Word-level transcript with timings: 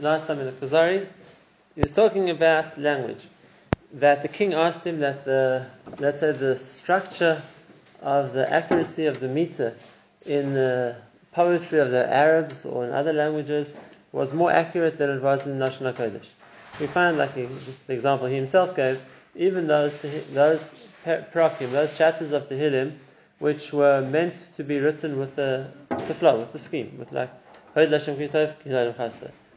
last 0.00 0.26
time 0.26 0.40
in 0.40 0.46
the 0.46 0.52
Kuzari, 0.52 1.06
he 1.74 1.82
was 1.82 1.92
talking 1.92 2.30
about 2.30 2.78
language. 2.78 3.24
That 3.94 4.22
the 4.22 4.28
king 4.28 4.54
asked 4.54 4.86
him 4.86 5.00
that 5.00 5.24
the, 5.24 5.66
let's 5.98 6.20
say, 6.20 6.32
the 6.32 6.58
structure 6.58 7.42
of 8.00 8.32
the 8.32 8.50
accuracy 8.50 9.06
of 9.06 9.20
the 9.20 9.28
meter 9.28 9.74
in 10.24 10.54
the 10.54 10.96
poetry 11.32 11.78
of 11.78 11.90
the 11.90 12.12
Arabs 12.12 12.64
or 12.64 12.84
in 12.84 12.92
other 12.92 13.12
languages 13.12 13.74
was 14.12 14.32
more 14.32 14.50
accurate 14.50 14.98
than 14.98 15.10
it 15.10 15.22
was 15.22 15.46
in 15.46 15.58
Lashon 15.58 15.92
HaKodesh. 15.92 16.28
We 16.80 16.86
find, 16.86 17.18
like 17.18 17.34
he, 17.34 17.46
just 17.46 17.86
the 17.86 17.94
example 17.94 18.26
he 18.26 18.36
himself 18.36 18.74
gave, 18.76 19.00
even 19.34 19.66
those 19.66 19.96
those 20.32 20.72
prakim, 21.04 21.70
those 21.72 21.96
chapters 21.96 22.32
of 22.32 22.48
Tehillim, 22.48 22.92
which 23.38 23.72
were 23.72 24.00
meant 24.00 24.50
to 24.56 24.64
be 24.64 24.78
written 24.78 25.18
with 25.18 25.36
the, 25.36 25.66
the 25.88 26.14
flow, 26.14 26.38
with 26.40 26.52
the 26.52 26.58
scheme, 26.58 26.96
with 26.98 27.12
like 27.12 27.30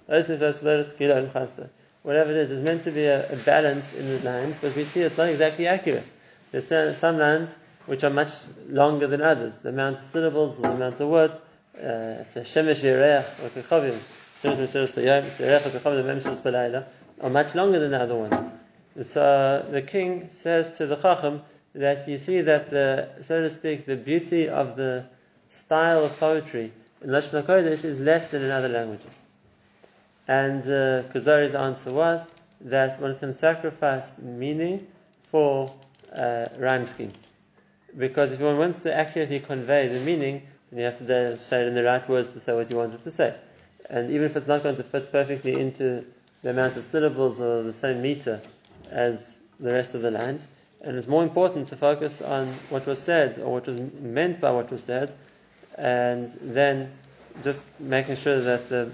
those 0.08 0.58
whatever 2.04 2.32
it 2.32 2.38
is, 2.38 2.52
is 2.52 2.62
meant 2.62 2.84
to 2.84 2.92
be 2.92 3.06
a, 3.06 3.32
a, 3.32 3.38
balance 3.38 3.94
in 3.94 4.08
the 4.08 4.20
lines, 4.20 4.58
but 4.62 4.76
we 4.76 4.84
see 4.84 5.02
it's 5.02 5.18
not 5.18 5.30
exactly 5.30 5.68
accurate. 5.68 6.06
There's 6.52 6.98
some 6.98 7.18
lines 7.18 7.56
which 7.86 8.04
are 8.04 8.10
much 8.10 8.32
longer 8.68 9.08
than 9.08 9.22
others. 9.22 9.60
The 9.60 9.70
amount 9.70 10.00
of 10.00 10.06
syllables, 10.06 10.58
the 10.58 10.72
amount 10.72 11.00
of 11.00 11.08
words, 11.10 11.40
uh, 11.78 12.24
shemesh 12.26 12.84
are 17.22 17.30
much 17.30 17.56
longer 17.56 17.80
than 17.80 17.92
the 17.92 18.02
other 18.02 18.16
ones. 18.16 18.52
So 19.02 19.66
the 19.72 19.82
king 19.82 20.30
says 20.30 20.78
to 20.78 20.86
the 20.86 20.98
Chacham 20.98 21.42
that 21.74 22.08
you 22.08 22.18
see 22.18 22.42
that 22.42 22.70
the, 22.70 23.10
so 23.22 23.42
to 23.42 23.50
speak, 23.50 23.86
the 23.86 23.96
beauty 23.96 24.50
of 24.50 24.76
the 24.76 25.06
style 25.50 26.06
of 26.06 26.20
poetry 26.20 26.72
in 27.02 27.10
Lashon 27.10 27.44
HaKodesh 27.44 27.84
is 27.84 28.00
less 28.00 28.30
than 28.30 28.44
in 28.44 28.52
other 28.52 28.70
languages. 28.70 29.20
And 30.28 30.64
uh, 30.64 31.04
Kuzari's 31.12 31.56
answer 31.56 31.92
was 31.92 32.30
that 32.62 33.00
one 33.02 33.18
can 33.20 33.34
sacrifice 33.34 34.18
meaning 34.20 34.88
for 35.30 35.72
uh, 36.16 36.46
rhyme 36.58 36.88
scheme. 36.88 37.12
Because 37.98 38.32
if 38.32 38.40
one 38.40 38.58
wants 38.58 38.84
to 38.84 38.94
accurately 38.94 39.40
convey 39.40 39.88
the 39.88 40.00
meaning, 40.00 40.44
then 40.72 40.80
you 40.80 40.86
have 40.86 40.98
to 41.00 41.38
say 41.38 41.62
it 41.62 41.68
in 41.68 41.76
the 41.76 41.84
right 41.84 42.08
words 42.08 42.30
to 42.30 42.40
say 42.40 42.54
what 42.56 42.72
you 42.72 42.78
wanted 42.78 43.04
to 43.04 43.12
say. 43.12 43.36
And 43.90 44.12
even 44.12 44.26
if 44.26 44.36
it's 44.36 44.48
not 44.48 44.64
going 44.64 44.78
to 44.78 44.84
fit 44.84 45.12
perfectly 45.12 45.60
into 45.60 46.06
the 46.42 46.50
amount 46.50 46.78
of 46.78 46.86
syllables 46.86 47.42
or 47.42 47.64
the 47.64 47.74
same 47.74 48.02
meter 48.02 48.42
as 48.90 49.40
the 49.60 49.72
rest 49.72 49.94
of 49.94 50.02
the 50.02 50.12
lines, 50.12 50.48
and 50.82 50.98
it's 50.98 51.08
more 51.08 51.24
important 51.24 51.68
to 51.70 51.76
focus 51.76 52.22
on 52.22 52.48
what 52.70 52.86
was 52.86 53.02
said 53.02 53.40
or 53.40 53.54
what 53.54 53.68
was 53.68 53.80
meant 53.80 54.42
by 54.42 54.52
what 54.52 54.70
was 54.72 54.84
said, 54.84 55.14
and 55.78 56.32
then 56.42 56.92
just 57.44 57.64
making 57.80 58.16
sure 58.16 58.40
that 58.42 58.70
the, 58.70 58.92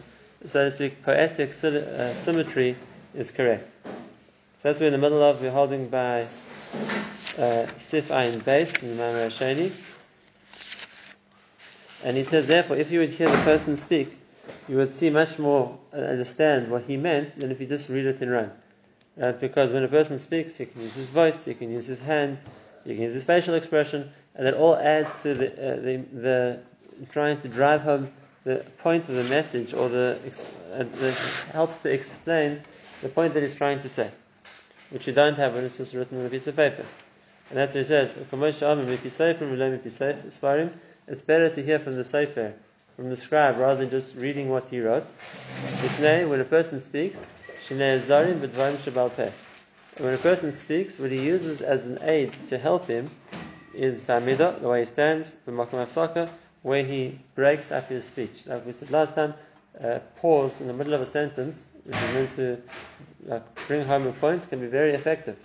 so 0.48 0.70
to 0.70 0.72
speak, 0.72 1.04
poetic 1.04 1.50
uh, 1.64 2.14
symmetry 2.14 2.76
is 3.14 3.32
correct. 3.32 3.70
So 3.84 3.92
that's 4.64 4.80
what 4.80 4.82
we're 4.82 4.88
in 4.88 4.94
the 4.94 5.00
middle 5.00 5.22
of. 5.22 5.42
We're 5.42 5.52
holding 5.52 5.90
by 5.90 6.28
uh, 7.38 7.68
Sif 7.78 8.10
Ayin 8.10 8.44
base 8.44 8.74
in 8.82 8.90
the 8.90 8.96
Mamre 8.96 9.28
Sheni. 9.28 9.72
And 12.04 12.16
he 12.16 12.24
says, 12.24 12.48
therefore, 12.48 12.78
if 12.78 12.92
you 12.92 13.00
would 13.00 13.14
hear 13.14 13.28
the 13.28 13.38
person 13.44 13.76
speak, 13.76 14.18
you 14.70 14.78
would 14.78 14.92
see 14.92 15.10
much 15.10 15.40
more, 15.40 15.78
uh, 15.94 15.98
understand 15.98 16.72
what 16.72 16.84
he 16.84 16.96
meant 16.96 17.38
than 17.38 17.52
if 17.52 17.60
you 17.60 17.68
just 17.68 17.90
read 17.90 18.06
it 18.06 18.22
in 18.22 18.30
run. 18.30 18.52
Because 19.42 19.74
when 19.74 19.84
a 19.84 19.90
person 19.90 20.18
speaks, 20.18 20.56
he 20.56 20.66
can 20.66 20.82
use 20.82 20.94
his 20.94 21.10
voice, 21.10 21.44
he 21.44 21.54
can 21.54 21.70
use 21.70 21.88
his 21.88 22.00
hands, 22.00 22.46
he 22.86 22.94
can 22.94 23.04
use 23.04 23.14
his 23.14 23.26
facial 23.26 23.56
expression, 23.56 24.10
and 24.36 24.48
that 24.48 24.54
all 24.54 24.78
adds 24.78 25.12
to 25.24 25.34
the, 25.34 25.52
uh, 25.52 25.76
the, 25.76 25.98
the, 26.14 26.60
trying 27.12 27.38
to 27.40 27.50
drive 27.50 27.82
home 27.82 28.10
the 28.44 28.66
point 28.80 29.08
of 29.10 29.16
the 29.16 29.24
message 29.24 29.74
or 29.74 29.90
the, 29.90 30.20
uh, 30.74 30.84
the, 30.84 31.12
helps 31.52 31.80
to 31.80 31.92
explain 31.92 32.62
the 33.02 33.10
point 33.10 33.34
that 33.34 33.44
he's 33.44 33.56
trying 33.56 33.82
to 33.82 33.90
say, 33.90 34.12
which 34.90 35.08
you 35.08 35.14
don't 35.14 35.36
have 35.36 35.56
when 35.56 35.64
it's 35.64 35.78
just 35.78 35.94
written 35.94 36.20
on 36.20 36.26
a 36.26 36.30
piece 36.30 36.48
of 36.48 36.56
paper. 36.56 36.86
And 37.50 37.58
that's 37.58 37.74
he 37.74 37.84
says. 37.84 38.16
It's 38.16 38.30
better 41.24 41.50
to 41.50 41.64
hear 41.64 41.80
from 41.80 41.96
the 41.96 42.04
Sefer, 42.04 42.54
from 42.96 43.10
the 43.10 43.16
scribe, 43.16 43.58
rather 43.58 43.80
than 43.80 43.90
just 43.90 44.16
reading 44.16 44.50
what 44.50 44.68
he 44.68 44.82
wrote. 44.82 45.08
When 46.28 46.40
a 46.40 46.46
person 46.46 46.80
speaks, 46.80 47.26
when 47.70 47.82
a 50.14 50.18
person 50.18 50.52
speaks, 50.52 51.00
what 51.00 51.12
he 51.12 51.20
uses 51.20 51.62
as 51.62 51.88
an 51.88 52.00
aid 52.04 52.32
to 52.50 52.58
help 52.58 52.88
him 52.88 53.10
is 53.74 54.02
the 54.02 54.60
way 54.62 54.80
he 54.82 54.86
stands, 54.86 55.36
B'makom 55.48 55.86
Afsaka, 55.86 56.30
where 56.62 56.84
he 56.84 57.20
breaks 57.36 57.72
up 57.72 57.88
his 57.90 58.06
speech. 58.06 58.46
Like 58.46 58.66
we 58.66 58.74
said 58.74 58.92
last 58.92 59.16
time, 59.16 59.34
uh, 59.82 60.00
pause 60.18 60.60
in 60.62 60.68
the 60.68 60.74
middle 60.74 60.94
of 60.94 61.02
a 61.02 61.06
sentence, 61.06 61.66
which 61.86 61.96
is 61.96 62.14
meant 62.14 62.32
to 62.36 62.62
like, 63.26 63.68
bring 63.68 63.86
home 63.86 64.08
a 64.08 64.12
point, 64.12 64.50
can 64.50 64.60
be 64.60 64.68
very 64.68 64.94
effective. 64.94 65.38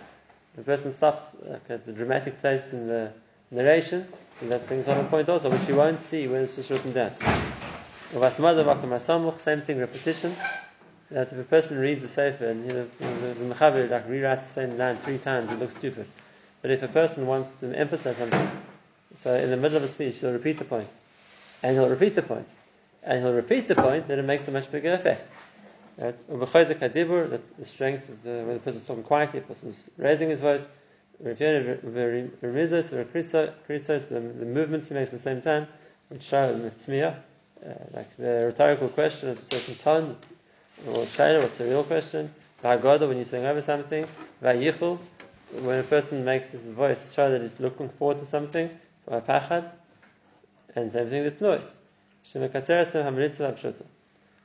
The 0.55 0.63
person 0.63 0.91
stops 0.91 1.35
like, 1.45 1.69
at 1.69 1.87
a 1.87 1.93
dramatic 1.93 2.41
place 2.41 2.73
in 2.73 2.87
the 2.87 3.11
narration, 3.51 4.07
so 4.39 4.47
that 4.47 4.67
brings 4.67 4.85
home 4.85 5.05
a 5.05 5.09
point 5.09 5.29
also, 5.29 5.49
which 5.49 5.67
you 5.67 5.75
won't 5.75 6.01
see 6.01 6.27
when 6.27 6.43
it's 6.43 6.55
just 6.55 6.69
written 6.69 6.91
down. 6.93 7.11
Same 9.37 9.61
thing, 9.61 9.79
repetition 9.79 10.35
that 11.11 11.31
if 11.31 11.39
a 11.39 11.43
person 11.43 11.77
reads 11.77 12.01
the 12.01 12.07
Sefer 12.07 12.45
and 12.47 12.65
you 12.65 12.73
know, 12.73 12.87
the, 12.99 13.33
the 13.33 13.53
Mechaber 13.53 13.89
like 13.89 14.07
rewrites 14.09 14.43
the 14.43 14.49
same 14.49 14.77
line 14.77 14.97
three 14.97 15.17
times, 15.17 15.51
it 15.51 15.59
looks 15.59 15.75
stupid. 15.75 16.05
But 16.61 16.71
if 16.71 16.83
a 16.83 16.87
person 16.87 17.27
wants 17.27 17.59
to 17.59 17.77
emphasize 17.77 18.17
something, 18.17 18.49
so 19.15 19.33
in 19.33 19.49
the 19.49 19.57
middle 19.57 19.77
of 19.77 19.83
a 19.83 19.87
speech, 19.87 20.17
he'll 20.17 20.31
repeat 20.31 20.57
the 20.57 20.65
point, 20.65 20.87
and 21.65 21.75
he'll 21.75 21.89
repeat 21.89 22.13
the 22.13 22.21
point, 22.21 22.47
and 23.01 23.23
he'll 23.23 23.33
repeat 23.33 23.67
the 23.67 23.73
point, 23.73 24.07
then 24.07 24.19
it 24.19 24.21
makes 24.21 24.47
a 24.47 24.51
much 24.51 24.71
bigger 24.71 24.93
effect. 24.93 25.27
Right? 25.97 26.15
That 26.27 27.57
the 27.57 27.65
strength 27.65 28.07
of 28.07 28.21
the, 28.21 28.29
when 28.45 28.53
the 28.53 28.59
person's 28.59 28.83
talking 28.83 29.01
quietly, 29.01 29.39
the 29.39 29.47
person's 29.47 29.89
raising 29.97 30.29
his 30.29 30.39
voice, 30.39 30.69
the, 31.19 31.33
the 34.13 34.45
movements 34.45 34.89
he 34.89 34.93
makes 34.93 35.09
at 35.09 35.17
the 35.17 35.23
same 35.23 35.41
time, 35.41 35.67
which 36.09 36.21
show 36.21 36.53
the 36.53 36.67
uh, 37.07 37.11
like 37.93 38.15
the 38.17 38.43
rhetorical 38.45 38.89
question 38.89 39.29
has 39.29 39.39
a 39.39 39.41
certain 39.41 39.75
tone, 39.75 40.15
or 40.89 41.05
Shaila, 41.05 41.41
what's 41.41 41.57
the 41.57 41.65
real 41.65 41.83
question? 41.83 42.31
Vagoda, 42.61 43.07
when 43.07 43.17
you're 43.17 43.25
saying 43.25 43.45
over 43.45 43.63
something. 43.63 44.05
Vayichul, 44.43 44.99
when 45.61 45.79
a 45.79 45.83
person 45.83 46.23
makes 46.23 46.51
his 46.51 46.61
voice 46.61 47.11
show 47.11 47.31
that 47.31 47.41
he's 47.41 47.59
looking 47.59 47.89
forward 47.89 48.19
to 48.19 48.25
something. 48.25 48.69
Vapachad, 49.09 49.71
and 50.75 50.91
same 50.91 51.09
thing 51.09 51.23
with 51.23 51.41
noise. 51.41 51.75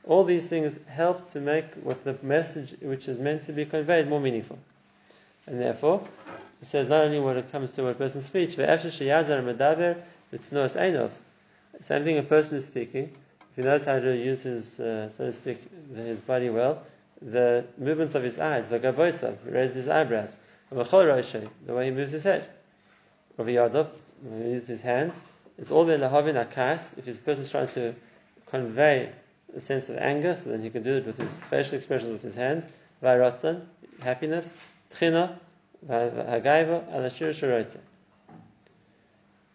All 0.04 0.24
these 0.24 0.48
things 0.48 0.80
help 0.86 1.32
to 1.32 1.40
make 1.40 1.74
what 1.82 2.04
the 2.04 2.16
message 2.22 2.74
which 2.80 3.08
is 3.08 3.18
meant 3.18 3.42
to 3.42 3.52
be 3.52 3.64
conveyed 3.64 4.08
more 4.08 4.20
meaningful. 4.20 4.58
And 5.46 5.60
therefore, 5.60 6.06
it 6.60 6.66
says 6.66 6.88
not 6.88 7.04
only 7.04 7.20
when 7.20 7.36
it 7.36 7.50
comes 7.50 7.72
to 7.72 7.88
a 7.88 7.94
person's 7.94 8.26
speech, 8.26 8.56
but 8.56 8.68
after 8.68 8.90
same 11.82 12.04
thing 12.04 12.18
a 12.18 12.22
person 12.22 12.56
is 12.56 12.64
speaking, 12.66 13.04
if 13.50 13.56
he 13.56 13.62
knows 13.62 13.84
how 13.84 13.98
to 13.98 14.16
use 14.16 14.42
his, 14.42 14.78
uh, 14.78 15.10
so 15.16 15.26
to 15.26 15.32
speak, 15.32 15.58
his 15.94 16.20
body 16.20 16.50
well, 16.50 16.82
the 17.20 17.64
movements 17.78 18.14
of 18.14 18.22
his 18.22 18.38
eyes, 18.38 18.68
gavoisav, 18.68 19.36
he 19.44 19.50
raises 19.50 19.76
his 19.76 19.88
eyebrows, 19.88 20.36
the 20.70 21.74
way 21.74 21.86
he 21.86 21.90
moves 21.90 22.12
his 22.12 22.22
head, 22.24 22.48
he 23.36 23.54
uses 23.54 24.68
his 24.68 24.82
hands, 24.82 25.18
it's 25.60 25.70
all 25.70 25.84
the 25.84 25.92
lahavin 25.92 26.42
akas, 26.42 26.96
if 26.98 27.04
his 27.04 27.18
person 27.18 27.42
is 27.42 27.50
trying 27.50 27.68
to 27.68 27.94
convey 28.46 29.12
a 29.54 29.60
sense 29.60 29.90
of 29.90 29.98
anger, 29.98 30.34
so 30.34 30.50
then 30.50 30.62
he 30.62 30.70
can 30.70 30.82
do 30.82 30.96
it 30.96 31.06
with 31.06 31.18
his 31.18 31.44
facial 31.44 31.74
expressions 31.74 32.10
with 32.10 32.22
his 32.22 32.34
hands, 32.34 32.66
vairatzan, 33.02 33.62
happiness, 34.02 34.54
tchina, 34.90 35.38
hagaiva, 35.86 36.90
alashir 36.90 37.78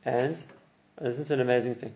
And 0.06 0.38
listen 1.02 1.26
to 1.26 1.34
an 1.34 1.42
amazing 1.42 1.76
thing. 1.76 1.96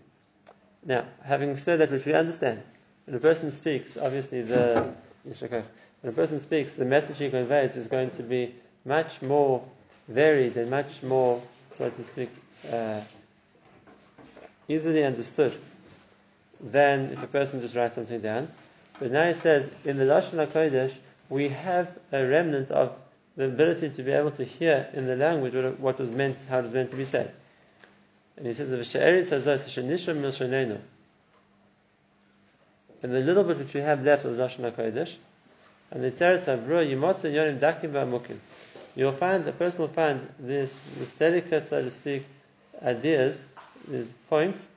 Now, 0.83 1.05
having 1.23 1.55
said 1.57 1.79
that, 1.79 1.91
which 1.91 2.05
we 2.05 2.13
understand, 2.13 2.63
when 3.05 3.15
a 3.15 3.19
person 3.19 3.51
speaks, 3.51 3.95
obviously 3.95 4.41
the 4.41 4.91
when 6.01 6.13
a 6.13 6.15
person 6.15 6.39
speaks, 6.39 6.73
the 6.73 6.85
message 6.85 7.19
he 7.19 7.29
conveys 7.29 7.75
is 7.75 7.87
going 7.87 8.09
to 8.11 8.23
be 8.23 8.55
much 8.85 9.21
more 9.21 9.63
varied 10.07 10.55
and 10.55 10.71
much 10.71 11.03
more, 11.03 11.41
so 11.71 11.89
to 11.89 12.03
speak, 12.03 12.29
uh, 12.71 13.01
easily 14.69 15.03
understood 15.03 15.53
than 16.61 17.11
if 17.11 17.21
a 17.21 17.27
person 17.27 17.59
just 17.59 17.75
writes 17.75 17.95
something 17.95 18.21
down. 18.21 18.47
But 18.99 19.11
now 19.11 19.27
he 19.27 19.33
says, 19.33 19.69
in 19.83 19.97
the 19.97 20.05
Lashon 20.05 20.45
HaKodesh, 20.45 20.93
we 21.29 21.49
have 21.49 21.89
a 22.11 22.25
remnant 22.25 22.71
of 22.71 22.93
the 23.35 23.45
ability 23.45 23.89
to 23.89 24.03
be 24.03 24.11
able 24.11 24.31
to 24.31 24.43
hear 24.43 24.87
in 24.93 25.05
the 25.07 25.15
language 25.15 25.53
what 25.79 25.99
was 25.99 26.11
meant, 26.11 26.37
how 26.49 26.59
it 26.59 26.63
was 26.63 26.73
meant 26.73 26.91
to 26.91 26.97
be 26.97 27.05
said. 27.05 27.33
And 28.37 28.45
he 28.45 28.53
says, 28.53 28.69
the 28.69 28.77
and 33.01 33.13
the 33.13 33.19
little 33.21 33.43
bit 33.45 33.57
which 33.57 33.73
we 33.73 33.81
have 33.81 34.03
left 34.03 34.25
of 34.25 34.35
the 34.35 34.43
Lashon 34.43 34.71
HaKodesh, 34.71 35.15
and 35.91 36.03
the 36.03 36.11
Teres 36.11 36.45
Havra, 36.45 36.85
Yimotza 36.85 37.31
Yonim 37.31 37.59
Dakim 37.59 37.91
V'Amukim. 37.91 38.37
You'll 38.95 39.13
find, 39.13 39.45
the 39.45 39.51
person 39.51 39.81
will 39.81 39.87
find 39.87 40.27
this, 40.37 40.79
this 40.97 41.11
delicate, 41.11 41.69
so 41.69 41.81
to 41.81 41.89
speak, 41.89 42.25
ideas, 42.83 43.45
these 43.89 44.11
points, 44.29 44.67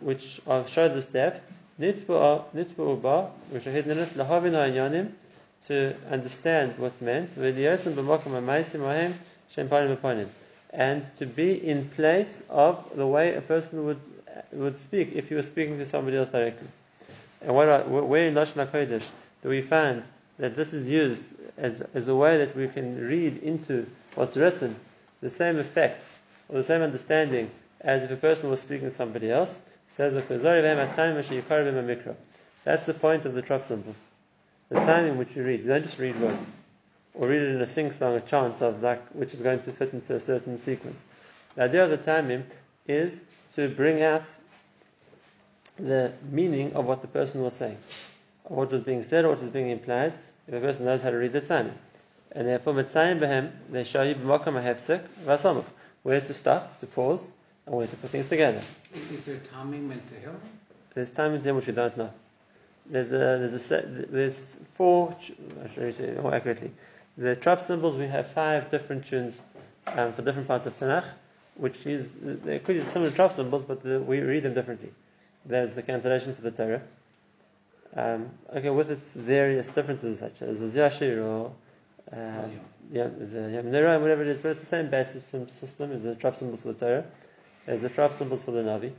which 0.00 0.40
are, 0.46 0.66
show 0.68 0.88
this 0.88 1.06
depth, 1.06 1.40
Nitbu 1.80 3.02
ba, 3.02 3.30
which 3.50 3.66
are 3.66 3.70
hidden 3.70 3.92
in 3.92 3.98
it, 3.98 4.10
lahavin 4.10 4.52
ha'inyanim, 4.52 5.12
to 5.66 5.94
understand 6.10 6.74
what's 6.78 7.00
meant, 7.00 7.30
v'liyasim 7.30 7.94
b'makom 7.94 8.32
ha'maisim 8.32 8.80
ha'hem, 10.00 10.28
and 10.70 11.16
to 11.18 11.26
be 11.26 11.52
in 11.52 11.88
place 11.88 12.42
of 12.50 12.84
the 12.94 13.06
way 13.06 13.34
a 13.34 13.40
person 13.40 13.84
would 13.86 14.00
would 14.52 14.78
speak 14.78 15.12
if 15.14 15.28
he 15.28 15.34
was 15.34 15.46
speaking 15.46 15.78
to 15.78 15.86
somebody 15.86 16.16
else 16.16 16.30
directly. 16.30 16.68
And 17.42 17.54
what 17.54 17.68
are, 17.68 17.82
where 17.82 18.26
in 18.26 18.34
Lashon 18.34 18.66
HaKodesh 18.66 19.04
do 19.42 19.48
we 19.48 19.62
find 19.62 20.02
that 20.38 20.56
this 20.56 20.72
is 20.72 20.88
used 20.88 21.24
as, 21.56 21.80
as 21.94 22.08
a 22.08 22.14
way 22.14 22.38
that 22.38 22.56
we 22.56 22.68
can 22.68 23.06
read 23.06 23.42
into 23.42 23.86
what's 24.14 24.36
written? 24.36 24.76
The 25.20 25.30
same 25.30 25.58
effects 25.58 26.18
or 26.48 26.56
the 26.56 26.64
same 26.64 26.82
understanding 26.82 27.50
as 27.80 28.04
if 28.04 28.10
a 28.10 28.16
person 28.16 28.50
was 28.50 28.60
speaking 28.60 28.88
to 28.88 28.94
somebody 28.94 29.30
else? 29.30 29.60
Says 29.90 30.14
That's 32.64 32.86
the 32.86 32.94
point 32.94 33.24
of 33.24 33.34
the 33.34 33.42
trop 33.42 33.64
symbols. 33.64 34.00
The 34.68 34.76
time 34.76 35.06
in 35.06 35.16
which 35.16 35.34
you 35.34 35.44
read. 35.44 35.60
You 35.60 35.68
don't 35.68 35.84
just 35.84 35.98
read 35.98 36.20
words 36.20 36.48
or 37.14 37.28
read 37.28 37.42
it 37.42 37.54
in 37.54 37.60
a 37.60 37.66
sing 37.66 37.90
song, 37.90 38.14
a 38.16 38.20
chant 38.20 38.60
of 38.62 38.82
like 38.82 39.08
which 39.10 39.34
is 39.34 39.40
going 39.40 39.60
to 39.60 39.72
fit 39.72 39.92
into 39.92 40.14
a 40.14 40.20
certain 40.20 40.58
sequence. 40.58 41.02
The 41.54 41.64
idea 41.64 41.84
of 41.84 41.90
the 41.90 41.98
tamim 41.98 42.44
is 42.86 43.24
to 43.56 43.68
bring 43.68 44.02
out 44.02 44.30
the 45.78 46.12
meaning 46.30 46.74
of 46.74 46.84
what 46.84 47.02
the 47.02 47.08
person 47.08 47.42
was 47.42 47.54
saying, 47.54 47.78
of 48.44 48.56
what 48.56 48.70
was 48.70 48.82
being 48.82 49.02
said 49.02 49.24
or 49.24 49.30
what 49.30 49.40
was 49.40 49.48
being 49.48 49.70
implied, 49.70 50.14
if 50.46 50.54
a 50.54 50.60
person 50.60 50.84
knows 50.84 51.02
how 51.02 51.10
to 51.10 51.16
read 51.16 51.32
the 51.32 51.40
tamim. 51.40 51.72
And 52.32 52.46
therefore, 52.46 52.74
mitzayim 52.74 53.20
behem, 53.20 53.50
they 53.70 53.84
show 53.84 54.02
you 54.02 54.14
b'makam 54.14 54.60
ha'hefsek 54.60 55.02
v'asamuch, 55.24 55.64
where 56.02 56.20
to 56.20 56.34
stop, 56.34 56.78
to 56.80 56.86
pause, 56.86 57.28
and 57.68 57.76
where 57.76 57.86
to 57.86 57.96
put 57.96 58.10
things 58.10 58.28
together. 58.28 58.60
Is 59.12 59.26
there 59.26 59.36
timing 59.36 59.88
meant 59.88 60.06
to 60.08 60.20
help? 60.20 60.40
There's 60.94 61.10
time 61.10 61.34
in 61.34 61.42
Tehillim 61.42 61.56
which 61.56 61.66
we 61.66 61.74
don't 61.74 61.96
know. 61.96 62.10
There's 62.86 63.12
a, 63.12 63.18
there's 63.18 63.52
a 63.52 63.58
set, 63.58 64.10
there's 64.10 64.56
four, 64.74 65.14
I 65.62 65.74
should 65.74 65.94
say 65.94 66.16
more 66.20 66.34
accurately, 66.34 66.70
the 67.18 67.36
trop 67.36 67.60
symbols, 67.60 67.96
we 67.96 68.06
have 68.06 68.28
five 68.28 68.70
different 68.70 69.06
tunes 69.06 69.42
um, 69.86 70.14
for 70.14 70.22
different 70.22 70.48
parts 70.48 70.64
of 70.64 70.74
Tanakh, 70.78 71.04
which 71.56 71.84
is, 71.86 72.10
there 72.22 72.58
could 72.60 72.76
be 72.76 72.84
similar 72.84 73.10
trop 73.10 73.32
symbols, 73.32 73.66
but 73.66 73.82
the, 73.82 74.00
we 74.00 74.20
read 74.20 74.44
them 74.44 74.54
differently. 74.54 74.90
There's 75.44 75.74
the 75.74 75.82
cancellation 75.82 76.34
for 76.34 76.42
the 76.42 76.50
Torah. 76.50 76.80
Um, 77.94 78.30
okay, 78.54 78.70
with 78.70 78.90
its 78.90 79.12
various 79.12 79.68
differences, 79.68 80.20
such 80.20 80.40
as 80.40 80.60
the 80.60 80.80
Yashir 80.80 81.24
or 81.24 81.52
uh, 82.10 82.48
yeah, 82.90 83.08
the 83.08 83.50
Yom 83.50 83.66
whatever 84.00 84.22
it 84.22 84.28
is, 84.28 84.38
but 84.38 84.50
it's 84.52 84.60
the 84.60 84.66
same 84.66 84.88
basic 84.88 85.22
system 85.24 85.92
as 85.92 86.02
the 86.02 86.14
trop 86.14 86.36
symbols 86.36 86.62
for 86.62 86.72
the 86.72 86.78
Torah. 86.78 87.04
There's 87.68 87.82
the 87.82 87.90
trop 87.90 88.12
symbols 88.12 88.44
for 88.44 88.50
the 88.50 88.62
Navi. 88.62 88.92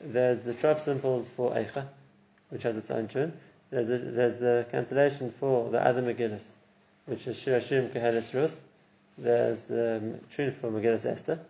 There's 0.00 0.42
the 0.42 0.52
trop 0.52 0.80
symbols 0.80 1.28
for 1.28 1.52
Eicha, 1.52 1.86
which 2.48 2.64
has 2.64 2.76
its 2.76 2.90
own 2.90 3.06
tune. 3.06 3.32
There's, 3.70 3.88
a, 3.88 3.98
there's 3.98 4.38
the 4.38 4.66
cancellation 4.70 5.30
for 5.30 5.70
the 5.70 5.80
other 5.80 6.02
Megillus 6.02 6.50
which 7.08 7.26
is 7.26 7.38
Shirashim 7.38 7.90
Kehelis 7.90 8.34
Rus. 8.34 8.62
There's 9.16 9.64
the 9.64 10.20
tune 10.30 10.52
for 10.52 10.70
Megillus 10.70 11.06
Esther. 11.06 11.40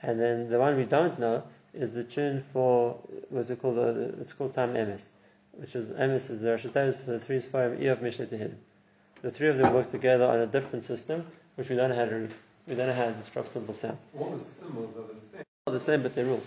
And 0.00 0.18
then 0.18 0.48
the 0.48 0.58
one 0.58 0.76
we 0.76 0.84
don't 0.84 1.18
know 1.18 1.42
is 1.74 1.94
the 1.94 2.04
tune 2.04 2.42
for, 2.52 2.98
what's 3.28 3.50
it 3.50 3.60
called? 3.60 3.78
It's 4.20 4.32
called 4.32 4.54
Tam 4.54 4.74
Emes, 4.74 5.04
which 5.52 5.76
is, 5.76 5.90
Emes 5.90 6.30
is 6.30 6.40
the 6.40 6.48
Rashatos 6.48 7.04
for 7.04 7.12
the 7.12 7.20
three 7.20 7.36
Sfarim, 7.36 7.78
Eov 7.80 8.00
Mishnah 8.00 8.26
Tehillim. 8.26 8.56
The 9.20 9.30
three 9.30 9.48
of 9.48 9.58
them 9.58 9.74
work 9.74 9.90
together 9.90 10.24
on 10.24 10.40
a 10.40 10.46
different 10.46 10.84
system, 10.84 11.26
which 11.56 11.68
we 11.68 11.76
don't 11.76 11.90
know 11.90 11.96
how 11.96 12.06
to 12.06 12.14
read. 12.14 12.34
We 12.66 12.74
don't 12.74 12.86
know 12.86 12.92
how 12.92 13.42
simple 13.44 13.74
sounds. 13.74 14.04
All 14.18 14.30
the 14.30 14.38
symbols 14.38 14.96
are 14.96 15.12
the 15.12 15.18
same. 15.18 15.42
All 15.66 15.72
the 15.72 15.80
same, 15.80 16.02
but 16.02 16.14
they 16.14 16.24
rule. 16.24 16.42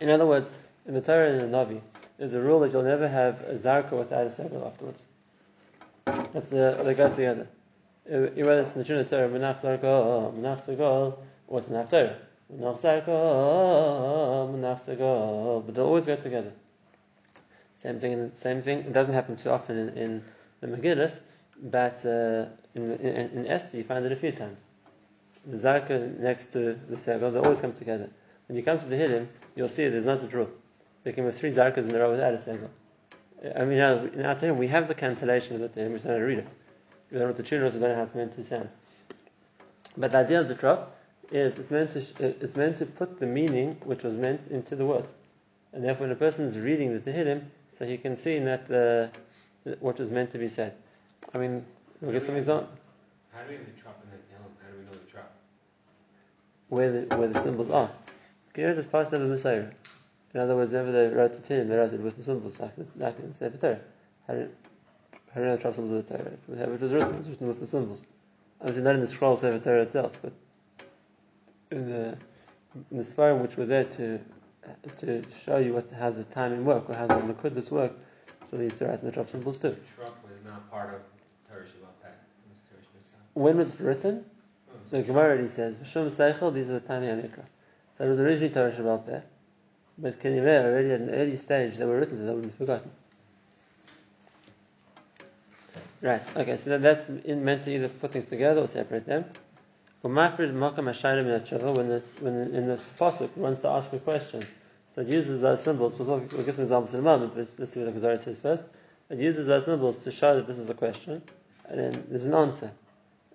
In 0.00 0.08
other 0.08 0.26
words, 0.26 0.52
in 0.86 0.94
the 0.94 1.02
Torah 1.02 1.30
and 1.30 1.40
the 1.40 1.56
Navi, 1.56 1.80
there's 2.18 2.34
a 2.34 2.40
rule 2.40 2.60
that 2.60 2.72
you'll 2.72 2.82
never 2.82 3.08
have 3.08 3.42
a 3.42 3.54
zarka 3.54 3.92
without 3.92 4.26
a 4.26 4.30
segel 4.30 4.66
afterwards. 4.66 5.02
That's 6.04 6.48
the, 6.48 6.80
they 6.84 6.94
go 6.94 7.10
together. 7.10 7.48
Whether 8.04 8.60
it's 8.60 8.72
in 8.72 8.78
the 8.78 8.84
Trinity 8.84 9.10
Torah, 9.10 9.28
Menach 9.28 9.60
Zarko, 9.60 10.34
Menach 10.34 10.64
Segol, 10.64 11.16
or 11.46 11.58
it's 11.58 11.68
in 11.68 11.74
the. 11.74 12.16
Menach 12.52 12.80
Zarko, 12.80 14.50
Menach 14.52 14.84
Segol, 14.84 15.64
but 15.64 15.74
they'll 15.74 15.84
always 15.84 16.06
go 16.06 16.16
together. 16.16 16.52
Same 17.76 18.00
thing, 18.00 18.32
same 18.34 18.62
thing. 18.62 18.80
It 18.80 18.92
doesn't 18.92 19.14
happen 19.14 19.36
too 19.36 19.50
often 19.50 19.78
in, 19.78 19.88
in 19.96 20.22
the 20.60 20.66
Megillus, 20.66 21.20
but 21.62 22.04
uh, 22.04 22.46
in, 22.74 22.92
in, 22.92 23.30
in, 23.38 23.46
Esther 23.46 23.78
you 23.78 23.84
find 23.84 24.04
it 24.04 24.12
a 24.12 24.16
few 24.16 24.32
times. 24.32 24.58
The 25.46 25.56
Zarka 25.56 26.18
next 26.18 26.48
to 26.48 26.74
the 26.88 26.96
Segol, 26.96 27.32
they 27.32 27.38
always 27.38 27.60
come 27.60 27.72
together. 27.72 28.10
When 28.46 28.56
you 28.56 28.62
come 28.62 28.78
to 28.78 28.86
the 28.86 28.96
Hiddim, 28.96 29.26
you'll 29.54 29.68
see 29.68 29.88
there's 29.88 30.06
no 30.06 30.16
such 30.16 30.32
rule. 30.32 30.50
They 31.02 31.12
can 31.12 31.24
have 31.24 31.36
three 31.36 31.50
Zarkas 31.50 31.88
in 31.88 31.94
a 31.94 31.98
row 31.98 32.10
without 32.10 32.34
a 32.34 32.36
Segol. 32.36 32.68
I 33.56 33.64
mean, 33.64 33.78
in 33.78 34.26
our 34.26 34.34
time, 34.34 34.58
we 34.58 34.68
have 34.68 34.86
the 34.86 34.94
cantillation 34.94 35.54
of 35.54 35.62
the 35.62 35.68
Tehillim, 35.68 35.88
we 35.88 35.94
just 35.94 36.04
don't 36.04 36.12
know 36.12 36.18
how 36.18 36.26
to 36.26 36.26
read 36.26 36.38
it. 36.38 36.52
We 37.10 37.14
don't 37.14 37.20
know 37.22 37.26
what 37.28 37.36
the 37.38 37.42
tune 37.42 37.62
is, 37.62 37.72
we 37.72 37.80
don't 37.80 37.88
know 37.88 37.96
how 37.96 38.02
it's 38.02 38.14
meant 38.14 38.34
to 38.34 38.44
sound. 38.44 38.68
But 39.96 40.12
the 40.12 40.18
idea 40.18 40.40
of 40.40 40.48
the 40.48 40.54
trop 40.54 40.94
is 41.32 41.58
it's 41.58 41.70
meant 41.70 41.92
to 41.92 42.00
uh, 42.00 42.32
it's 42.40 42.54
meant 42.54 42.78
to 42.78 42.86
put 42.86 43.18
the 43.18 43.26
meaning 43.26 43.76
which 43.84 44.02
was 44.02 44.16
meant 44.16 44.48
into 44.48 44.76
the 44.76 44.84
words, 44.84 45.14
and 45.72 45.82
therefore 45.82 46.06
when 46.06 46.12
a 46.12 46.18
person 46.18 46.44
is 46.44 46.58
reading 46.58 46.92
the 46.92 47.00
Tehillim, 47.00 47.44
so 47.70 47.86
he 47.86 47.96
can 47.96 48.16
see 48.16 48.38
that 48.40 48.68
the 48.68 49.10
what 49.80 49.98
was 49.98 50.10
meant 50.10 50.30
to 50.32 50.38
be 50.38 50.48
said. 50.48 50.74
I 51.32 51.38
mean, 51.38 51.64
we'll 52.00 52.12
get 52.12 52.24
some 52.24 52.36
example. 52.36 52.68
How 53.32 53.42
do 53.42 53.50
we 53.50 53.56
have 53.56 53.66
the 53.66 53.80
trop 53.80 54.00
in 54.02 54.10
the 54.10 54.16
Tehillim? 54.16 54.52
How 54.62 54.70
do 54.70 54.78
we 54.78 54.84
know 54.84 54.92
the 54.92 55.10
trap? 55.10 55.30
Where 56.68 56.90
the 56.92 57.16
where 57.16 57.28
the 57.28 57.40
symbols 57.40 57.70
are. 57.70 57.90
Just 58.54 58.90
pass 58.92 59.08
them 59.08 59.22
the 59.22 59.28
Messiah? 59.28 59.66
In 60.34 60.40
other 60.40 60.54
words, 60.56 60.72
whenever 60.72 60.92
they 60.92 61.08
wrote 61.08 61.34
the 61.34 61.40
Tehillim, 61.40 61.68
they 61.68 61.76
wrote 61.76 61.92
it 61.92 62.00
with 62.00 62.16
the 62.16 62.22
symbols, 62.22 62.58
like, 62.60 62.72
like 62.96 63.18
in 63.18 63.32
Sefer 63.34 63.56
Torah. 63.56 63.80
How 64.26 64.34
do 64.34 64.40
you 64.40 65.42
know 65.42 65.56
the 65.56 65.62
twelve 65.62 65.76
symbols 65.76 65.94
of 66.00 66.06
the 66.06 66.16
Torah? 66.16 66.30
It 66.30 66.80
was 66.80 66.92
written, 66.92 67.14
it 67.14 67.18
was 67.18 67.28
written 67.28 67.48
with 67.48 67.60
the 67.60 67.66
symbols. 67.66 68.04
Obviously, 68.60 68.82
not 68.82 68.94
in 68.94 69.00
the 69.00 69.06
scroll 69.06 69.34
of 69.34 69.40
Sefer 69.40 69.58
Torah 69.58 69.82
itself, 69.82 70.18
but 70.22 70.32
in 71.70 71.88
the 71.90 72.18
in 72.90 72.98
the 72.98 73.02
Sfarim 73.02 73.40
which 73.40 73.56
were 73.56 73.66
there 73.66 73.84
to 73.84 74.20
to 74.98 75.22
show 75.44 75.56
you 75.56 75.72
what, 75.72 75.90
how 75.98 76.10
the 76.10 76.24
timing 76.24 76.64
work 76.64 76.88
or 76.90 76.94
how 76.94 77.06
the 77.06 77.14
Nakudas 77.14 77.70
work, 77.70 77.92
so 78.44 78.56
they 78.56 78.64
used 78.64 78.78
to 78.78 78.86
write 78.86 79.00
in 79.00 79.06
the 79.06 79.12
twelve 79.12 79.30
symbols 79.30 79.58
too. 79.58 79.76
Trop 79.96 80.16
was 80.22 80.44
not 80.44 80.70
part 80.70 80.94
of 80.94 81.00
Torah 81.50 81.64
Shabbat. 81.64 82.12
When 83.34 83.56
was 83.56 83.74
it 83.74 83.80
written? 83.80 84.24
Oh, 84.68 84.78
the 84.90 85.02
Gemara 85.02 85.30
already 85.30 85.48
says, 85.48 85.76
Shum 85.84 86.08
Seichel, 86.08 86.52
these 86.52 86.70
are 86.70 86.78
the 86.78 86.80
Tami 86.80 87.08
Amikra. 87.08 87.44
So 87.96 88.04
it 88.04 88.08
was 88.08 88.20
originally 88.20 88.52
Torah 88.52 88.72
Shabbat 88.72 89.06
Peh. 89.06 89.20
But 89.98 90.20
Kenimeh 90.20 90.64
already 90.64 90.90
at 90.92 91.00
an 91.00 91.10
early 91.10 91.36
stage 91.36 91.76
they 91.76 91.84
were 91.84 91.98
written 91.98 92.16
so 92.16 92.24
they 92.24 92.32
wouldn't 92.32 92.52
be 92.52 92.58
forgotten. 92.58 92.90
Right, 96.02 96.22
okay, 96.34 96.56
so 96.56 96.78
that's 96.78 97.10
in, 97.10 97.44
meant 97.44 97.64
to 97.64 97.74
either 97.74 97.88
put 97.88 98.12
things 98.12 98.24
together 98.24 98.62
or 98.62 98.68
separate 98.68 99.04
them. 99.04 99.26
When 100.00 100.14
the 100.14 102.02
when 102.20 102.34
in 102.54 102.68
the 102.68 102.78
pasuk 102.98 103.36
wants 103.36 103.60
to 103.60 103.68
ask 103.68 103.92
a 103.92 103.98
question, 103.98 104.42
so 104.94 105.02
it 105.02 105.08
uses 105.08 105.42
those 105.42 105.62
symbols. 105.62 105.98
We'll, 105.98 106.20
talk, 106.20 106.32
we'll 106.32 106.46
get 106.46 106.54
some 106.54 106.64
examples 106.64 106.94
in 106.94 107.00
a 107.00 107.02
moment, 107.02 107.34
but 107.34 107.46
let's 107.58 107.72
see 107.72 107.80
what 107.80 107.92
the 107.92 108.00
Gemara 108.00 108.18
says 108.18 108.38
first. 108.38 108.64
It 109.10 109.18
uses 109.18 109.46
those 109.46 109.66
symbols 109.66 109.98
to 110.04 110.10
show 110.10 110.36
that 110.36 110.46
this 110.46 110.58
is 110.58 110.70
a 110.70 110.74
question, 110.74 111.20
and 111.68 111.78
then 111.78 112.06
there's 112.08 112.24
an 112.24 112.32
answer, 112.32 112.70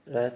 right? 0.07 0.35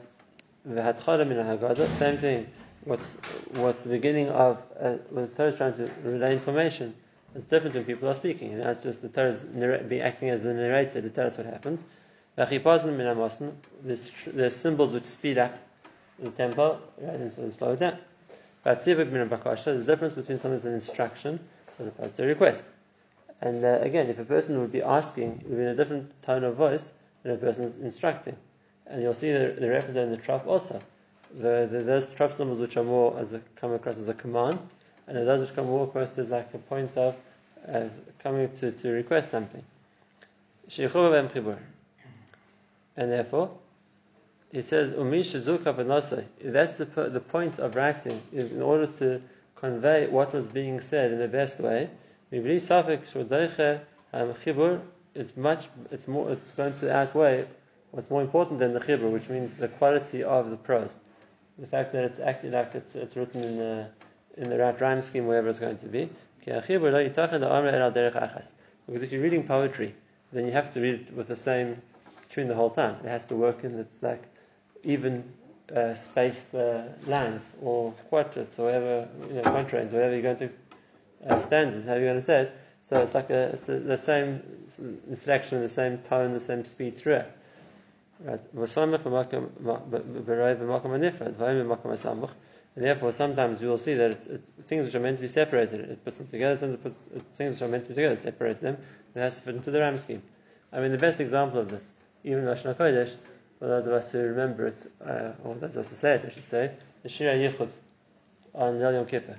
Same 1.97 2.17
thing 2.17 2.47
what's 2.85 3.13
what's 3.55 3.83
the 3.83 3.89
beginning 3.89 4.29
of 4.29 4.57
uh, 4.79 4.93
when 5.09 5.29
the 5.29 5.35
Torah 5.35 5.49
is 5.49 5.55
trying 5.55 5.73
to 5.75 5.89
relay 6.03 6.33
information 6.33 6.93
It's 7.35 7.45
different 7.45 7.75
when 7.75 7.85
people 7.85 8.09
are 8.09 8.15
speaking. 8.15 8.53
And 8.53 8.61
that's 8.63 8.83
just 8.83 9.01
the 9.01 9.09
Torah 9.09 9.29
is 9.29 9.37
be 9.37 10.01
acting 10.01 10.29
as 10.29 10.43
the 10.43 10.53
narrator 10.53 11.01
to 11.01 11.09
tell 11.09 11.27
us 11.27 11.37
what 11.37 11.45
happens. 11.45 11.81
There's, 13.83 14.11
there's 14.27 14.55
symbols 14.55 14.93
which 14.93 15.05
speed 15.05 15.37
up 15.37 15.57
the 16.19 16.31
tempo, 16.31 16.79
right, 16.99 17.15
and 17.15 17.31
so 17.31 17.49
slow 17.49 17.73
it 17.73 17.79
down. 17.79 17.97
But 18.63 18.83
there's 18.83 19.81
a 19.81 19.83
difference 19.85 20.13
between 20.13 20.39
something 20.39 20.51
that's 20.51 20.65
an 20.65 20.73
instruction 20.73 21.39
as 21.79 21.87
opposed 21.87 22.15
to 22.17 22.23
a 22.23 22.27
request. 22.27 22.63
And 23.41 23.63
uh, 23.63 23.79
again, 23.81 24.09
if 24.09 24.19
a 24.19 24.25
person 24.25 24.59
would 24.61 24.71
be 24.71 24.81
asking 24.81 25.41
it 25.41 25.47
would 25.49 25.57
be 25.57 25.63
in 25.63 25.69
a 25.69 25.75
different 25.75 26.21
tone 26.23 26.43
of 26.43 26.55
voice 26.55 26.91
than 27.23 27.33
a 27.33 27.37
person 27.37 27.63
is 27.65 27.77
instructing, 27.77 28.35
and 28.89 29.01
you'll 29.01 29.13
see 29.13 29.31
the, 29.31 29.55
the 29.59 29.69
reference 29.69 29.95
in 29.95 30.11
the 30.11 30.17
trop 30.17 30.47
also 30.47 30.81
the, 31.37 31.67
the, 31.71 31.81
those 31.83 32.11
trop 32.13 32.31
symbols 32.31 32.59
which 32.59 32.77
are 32.77 32.83
more 32.83 33.17
as 33.19 33.33
a, 33.33 33.41
come 33.55 33.73
across 33.73 33.97
as 33.97 34.07
a 34.07 34.13
command, 34.13 34.59
and 35.07 35.17
those 35.27 35.41
which 35.41 35.55
come 35.55 35.67
more 35.67 35.85
across 35.85 36.17
as 36.17 36.29
like 36.29 36.53
a 36.53 36.57
point 36.57 36.95
of 36.97 37.15
uh, 37.67 37.85
coming 38.23 38.49
to, 38.57 38.71
to 38.71 38.89
request 38.89 39.31
something. 39.31 39.63
And 42.97 43.11
therefore, 43.11 43.51
he 44.51 44.61
says, 44.61 44.91
That's 44.91 46.77
the, 46.77 46.85
the 46.85 47.19
point 47.19 47.59
of 47.59 47.75
writing, 47.75 48.21
is 48.33 48.51
in 48.51 48.61
order 48.61 48.87
to 48.87 49.21
convey 49.55 50.07
what 50.07 50.33
was 50.33 50.47
being 50.47 50.81
said 50.81 51.11
in 51.11 51.19
the 51.19 51.27
best 51.27 51.59
way. 51.59 51.89
It's 55.15 55.35
much, 55.35 55.67
it's 55.91 56.07
more, 56.07 56.31
it's 56.31 56.51
going 56.51 56.73
to 56.75 56.95
outweigh 56.95 57.47
what's 57.91 58.09
more 58.09 58.21
important 58.21 58.59
than 58.59 58.73
the 58.73 58.79
chibur, 58.79 59.11
which 59.11 59.29
means 59.29 59.55
the 59.55 59.67
quality 59.67 60.23
of 60.23 60.49
the 60.49 60.57
prose 60.57 60.95
the 61.59 61.67
fact 61.67 61.91
that 61.93 62.03
it's 62.05 62.19
acted 62.19 62.53
like 62.53 62.73
it's, 62.73 62.95
it's 62.95 63.15
written 63.15 63.43
in 63.43 63.57
the 63.57 63.87
in 64.37 64.49
the 64.49 64.57
right 64.57 64.79
rhyme 64.79 65.01
scheme, 65.01 65.27
wherever 65.27 65.49
it's 65.49 65.59
going 65.59 65.77
to 65.77 65.87
be. 65.87 66.09
Because 66.45 66.63
if 69.03 69.11
you're 69.11 69.21
reading 69.21 69.43
poetry, 69.45 69.93
then 70.31 70.45
you 70.45 70.53
have 70.53 70.71
to 70.73 70.79
read 70.79 70.93
it 70.93 71.13
with 71.13 71.27
the 71.27 71.35
same 71.35 71.81
tune 72.29 72.47
the 72.47 72.55
whole 72.55 72.69
time. 72.69 72.95
It 73.03 73.09
has 73.09 73.25
to 73.25 73.35
work 73.35 73.65
in 73.65 73.77
its 73.77 74.01
like 74.01 74.23
even 74.83 75.25
uh, 75.75 75.93
spaced 75.95 76.55
uh, 76.55 76.83
lines 77.05 77.53
or 77.61 77.91
quatrains 78.09 78.57
or 78.57 78.65
whatever, 78.65 79.09
you 79.27 79.33
know, 79.33 79.41
quatrains, 79.41 79.91
whatever 79.91 80.13
you're 80.13 80.21
going 80.21 80.37
to 80.37 80.49
uh, 81.27 81.41
stanzas, 81.41 81.85
how 81.85 81.95
you're 81.95 82.05
going 82.05 82.15
to 82.15 82.21
say 82.21 82.43
it. 82.43 82.53
So 82.81 83.01
it's 83.01 83.13
like 83.13 83.29
a, 83.29 83.49
it's 83.49 83.67
a, 83.67 83.79
the 83.79 83.97
same 83.97 84.41
inflection, 85.09 85.59
the 85.59 85.67
same 85.67 85.97
tone, 85.97 86.31
the 86.31 86.39
same 86.39 86.63
speed 86.63 86.97
throughout. 86.97 87.31
Right. 88.21 88.41
And 92.75 92.85
therefore, 92.85 93.11
sometimes 93.11 93.61
you 93.61 93.67
will 93.67 93.77
see 93.77 93.93
that 93.95 94.11
it's, 94.11 94.27
it's 94.27 94.49
things 94.67 94.85
which 94.85 94.95
are 94.95 94.99
meant 94.99 95.17
to 95.17 95.21
be 95.23 95.27
separated. 95.27 95.79
It 95.81 96.03
puts 96.03 96.17
them 96.17 96.27
together, 96.27 96.57
sometimes 96.57 96.79
it 96.79 96.83
puts 96.83 96.97
things 97.37 97.53
which 97.53 97.61
are 97.61 97.71
meant 97.71 97.83
to 97.83 97.89
be 97.89 97.95
together, 97.95 98.13
it 98.13 98.21
separates 98.21 98.61
them, 98.61 98.75
and 98.75 99.15
it 99.15 99.25
has 99.25 99.35
to 99.37 99.41
fit 99.41 99.55
into 99.55 99.71
the 99.71 99.79
ram 99.79 99.97
scheme. 99.97 100.21
I 100.71 100.79
mean, 100.81 100.91
the 100.91 100.97
best 100.97 101.19
example 101.19 101.59
of 101.59 101.69
this, 101.69 101.91
even 102.23 102.43
Lashon 102.43 102.75
Kodesh, 102.75 103.13
for 103.57 103.67
those 103.67 103.87
of 103.87 103.93
us 103.93 104.11
who 104.11 104.19
remember 104.19 104.67
it, 104.67 104.85
uh, 105.05 105.31
or 105.43 105.55
those 105.55 105.75
of 105.75 105.85
us 105.85 105.89
who 105.89 105.95
say 105.95 106.15
it, 106.15 106.25
I 106.25 106.29
should 106.29 106.47
say, 106.47 106.71
the 107.03 107.09
Shira 107.09 107.35
Yichud 107.35 107.71
on 108.53 108.79
Yom 108.79 109.05
Kippur. 109.05 109.37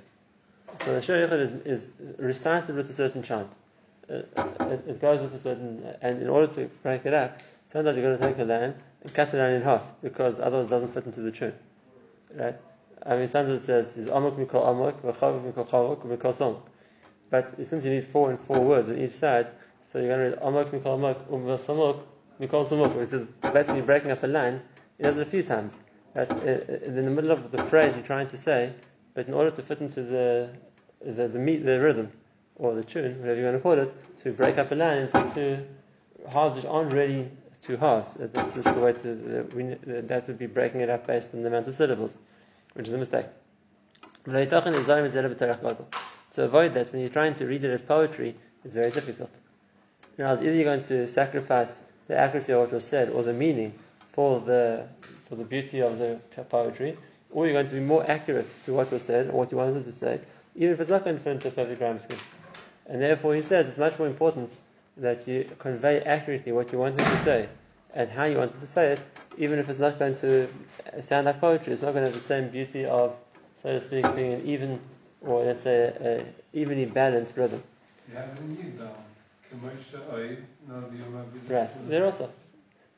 So 0.83 0.93
the 0.93 1.01
Shira 1.01 1.27
Yichud 1.27 1.39
is, 1.39 1.51
is 1.65 1.89
recited 2.17 2.75
with 2.75 2.89
a 2.89 2.93
certain 2.93 3.23
chant. 3.23 3.51
Uh, 4.09 4.23
it, 4.69 4.83
it, 4.87 5.01
goes 5.01 5.21
with 5.21 5.33
a 5.33 5.39
certain, 5.39 5.83
and 6.01 6.21
in 6.21 6.29
order 6.29 6.53
to 6.53 6.65
break 6.83 7.05
it 7.05 7.13
up, 7.13 7.39
sometimes 7.71 7.95
you're 7.95 8.05
going 8.05 8.19
to 8.19 8.27
take 8.27 8.37
a 8.37 8.43
line 8.43 8.75
and 9.01 9.13
cut 9.13 9.31
the 9.31 9.37
line 9.37 9.53
in 9.53 9.61
half 9.61 9.93
because 10.01 10.39
otherwise 10.41 10.67
it 10.67 10.69
doesn't 10.69 10.93
fit 10.93 11.05
into 11.05 11.21
the 11.21 11.31
tune. 11.31 11.53
Right? 12.35 12.55
I 13.03 13.15
mean, 13.15 13.27
sometimes 13.29 13.61
it 13.61 13.65
says, 13.65 13.97
"Is 13.97 14.07
amok 14.07 14.35
mikol 14.35 14.67
amok, 14.69 15.01
v'chavuk 15.01 15.53
mikol 15.53 15.67
chavuk, 15.67 16.05
mikol 16.05 16.33
samuk." 16.33 16.61
But 17.29 17.65
since 17.65 17.85
you 17.85 17.91
need 17.91 18.03
four 18.03 18.29
and 18.29 18.39
four 18.39 18.59
words 18.59 18.89
on 18.89 18.97
each 18.97 19.13
side, 19.13 19.47
so 19.83 19.99
you're 19.99 20.09
going 20.09 20.31
to 20.31 20.37
read 20.37 20.47
amok 20.47 20.71
mikol 20.71 20.95
amok, 20.95 21.29
umvasamok, 21.29 22.01
mikol 22.41 22.67
samuk, 22.67 22.93
which 22.95 23.13
is 23.13 23.25
basically 23.53 23.81
breaking 23.81 24.11
up 24.11 24.21
a 24.23 24.27
line. 24.27 24.61
It 24.99 25.03
does 25.03 25.17
it 25.17 25.21
a 25.21 25.31
few 25.31 25.43
times. 25.43 25.79
Right? 26.13 26.29
Uh, 26.29 26.35
uh, 26.35 26.85
in 26.85 26.95
the 26.95 27.09
middle 27.09 27.31
of 27.31 27.51
the 27.51 27.63
phrase 27.63 27.95
you're 27.95 28.05
trying 28.05 28.27
to 28.27 28.37
say, 28.37 28.73
but 29.13 29.27
in 29.27 29.33
order 29.33 29.51
to 29.51 29.61
fit 29.61 29.79
into 29.79 30.03
the 30.03 30.49
the, 31.03 31.27
the 31.29 31.57
the 31.57 31.79
rhythm, 31.79 32.11
or 32.55 32.75
the 32.75 32.83
tune, 32.83 33.19
whatever 33.21 33.39
you 33.39 33.45
want 33.45 33.55
to 33.55 33.61
call 33.61 33.79
it, 33.79 33.93
to 34.23 34.33
break 34.33 34.57
up 34.57 34.71
a 34.71 34.75
line 34.75 35.03
into 35.03 35.31
two 35.33 35.65
halves 36.29 36.57
which 36.57 36.65
aren't 36.65 36.93
really 36.93 37.31
two 37.61 37.77
halves. 37.77 38.17
Uh, 38.17 38.27
that's 38.31 38.55
just 38.55 38.73
the 38.73 38.79
way 38.79 38.93
to, 38.93 39.39
uh, 39.39 39.43
we, 39.55 39.71
uh, 39.71 40.01
that 40.03 40.27
would 40.27 40.39
be 40.39 40.47
breaking 40.47 40.81
it 40.81 40.89
up 40.89 41.07
based 41.07 41.33
on 41.33 41.41
the 41.41 41.47
amount 41.47 41.67
of 41.67 41.75
syllables 41.75 42.17
which 42.73 42.87
is 42.87 42.93
a 42.93 42.97
mistake. 42.97 43.25
To 44.25 44.31
avoid 46.43 46.73
that, 46.73 46.91
when 46.91 47.01
you're 47.01 47.09
trying 47.09 47.33
to 47.35 47.45
read 47.45 47.63
it 47.63 47.71
as 47.71 47.81
poetry, 47.81 48.35
it's 48.63 48.73
very 48.73 48.91
difficult. 48.91 49.31
You 50.17 50.23
know, 50.23 50.33
either 50.33 50.53
you're 50.53 50.63
going 50.63 50.83
to 50.83 51.07
sacrifice 51.07 51.79
the 52.07 52.17
accuracy 52.17 52.53
of 52.53 52.59
what 52.59 52.71
was 52.71 52.87
said 52.87 53.09
or 53.09 53.23
the 53.23 53.33
meaning 53.33 53.73
for 54.13 54.39
the 54.39 54.87
for 55.27 55.35
the 55.35 55.43
beauty 55.43 55.81
of 55.81 55.97
the 55.97 56.19
poetry, 56.49 56.97
or 57.31 57.45
you're 57.45 57.53
going 57.53 57.67
to 57.67 57.73
be 57.73 57.79
more 57.79 58.09
accurate 58.09 58.49
to 58.65 58.73
what 58.73 58.91
was 58.91 59.01
said 59.01 59.27
or 59.27 59.33
what 59.33 59.51
you 59.51 59.57
wanted 59.57 59.85
to 59.85 59.91
say, 59.91 60.19
even 60.55 60.73
if 60.73 60.79
it's 60.79 60.89
not 60.89 61.03
going 61.05 61.17
to 61.17 61.23
fit 61.23 61.33
into 61.33 61.47
a 61.47 61.51
perfect 61.51 62.03
scheme. 62.03 62.19
And 62.85 63.01
therefore, 63.01 63.33
he 63.33 63.41
says 63.41 63.67
it's 63.67 63.77
much 63.77 63.97
more 63.97 64.07
important 64.07 64.55
that 64.97 65.27
you 65.27 65.49
convey 65.59 66.01
accurately 66.01 66.51
what 66.51 66.71
you 66.71 66.77
wanted 66.77 66.99
to 66.99 67.17
say 67.19 67.49
and 67.93 68.09
how 68.09 68.25
you 68.25 68.37
wanted 68.37 68.59
to 68.59 68.67
say 68.67 68.93
it, 68.93 68.99
even 69.37 69.59
if 69.59 69.69
it's 69.69 69.79
not 69.79 69.99
going 69.99 70.15
to 70.15 70.47
sound 71.01 71.25
like 71.25 71.39
poetry, 71.39 71.73
it's 71.73 71.81
not 71.81 71.93
going 71.93 72.05
to 72.05 72.11
have 72.11 72.13
the 72.13 72.19
same 72.19 72.49
beauty 72.49 72.85
of, 72.85 73.15
so 73.61 73.73
to 73.73 73.81
speak, 73.81 74.15
being 74.15 74.33
an 74.33 74.45
even, 74.45 74.79
or 75.21 75.43
let's 75.43 75.61
say, 75.63 75.93
a, 75.99 76.57
evenly 76.57 76.85
balanced 76.85 77.35
rhythm. 77.37 77.61
Right, 81.49 81.69
there 81.89 82.05
also. 82.05 82.29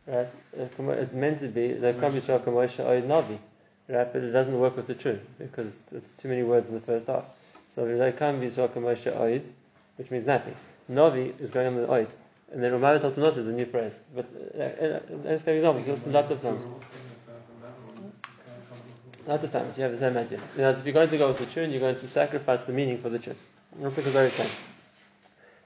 Right, 0.05 0.27
it's 0.57 1.13
meant 1.13 1.39
to 1.39 1.47
be 1.47 1.73
the 1.73 1.93
Kamishah 1.93 2.43
Kamosha 2.43 2.85
Oid 2.85 3.03
Navi, 3.07 3.37
right, 3.87 4.11
but 4.11 4.21
it 4.21 4.31
doesn't 4.31 4.59
work 4.59 4.75
with 4.75 4.87
the 4.87 4.95
tune 4.95 5.21
because 5.39 5.81
it's 5.91 6.13
too 6.13 6.27
many 6.27 6.43
words 6.43 6.67
in 6.67 6.73
the 6.73 6.81
first 6.81 7.07
half. 7.07 7.23
So 7.73 7.85
the 7.85 8.11
Kamishah 8.11 8.67
Kamosha 8.69 9.17
Oid, 9.17 9.47
which 9.95 10.11
means 10.11 10.25
nothing. 10.27 10.55
Navi 10.89 11.39
is 11.39 11.51
going 11.51 11.67
on 11.67 11.75
with 11.75 11.89
Oid. 11.89 12.09
And 12.51 12.63
then 12.63 12.71
Umayyad 12.71 13.01
Taltanot 13.01 13.37
is 13.37 13.47
a 13.47 13.51
new 13.51 13.65
phrase. 13.65 13.99
But 14.15 14.29
uh, 14.57 14.63
uh, 14.63 14.99
let's 15.23 15.41
give 15.41 15.55
examples, 15.55 16.05
lots 16.07 16.31
of 16.31 16.41
times. 16.41 16.63
Lots 19.25 19.43
of 19.43 19.51
times 19.51 19.77
you 19.77 19.83
have 19.83 19.93
the 19.93 19.97
same 19.97 20.17
idea. 20.17 20.39
You 20.55 20.61
know, 20.61 20.69
if 20.69 20.85
you're 20.85 20.93
going 20.93 21.09
to 21.09 21.17
go 21.17 21.29
with 21.29 21.39
the 21.39 21.45
tune, 21.45 21.71
you're 21.71 21.79
going 21.79 21.95
to 21.95 22.07
sacrifice 22.07 22.65
the 22.65 22.73
meaning 22.73 22.97
for 22.97 23.09
the 23.09 23.19
tune. 23.19 23.37
Let's 23.79 23.97
look 23.97 24.05
at 24.05 24.11
very 24.13 24.29
time. 24.29 24.49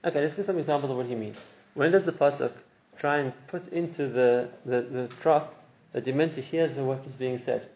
Okay, 0.05 0.21
let's 0.21 0.36
give 0.36 0.45
some 0.45 0.59
examples 0.59 0.91
of 0.91 0.97
what 0.97 1.07
he 1.07 1.15
means. 1.15 1.38
When 1.74 1.91
does 1.91 2.05
the 2.05 2.12
pasuk 2.12 2.51
try 2.97 3.17
and 3.17 3.33
put 3.47 3.67
into 3.69 4.07
the, 4.07 4.50
the, 4.65 4.81
the 4.81 5.07
trop 5.07 5.53
that 5.91 6.05
you're 6.05 6.15
meant 6.15 6.36
to 6.36 6.41
hear 6.41 6.67
the 6.67 6.83
what 6.83 7.03
is 7.05 7.15
being 7.15 7.38
said? 7.38 7.67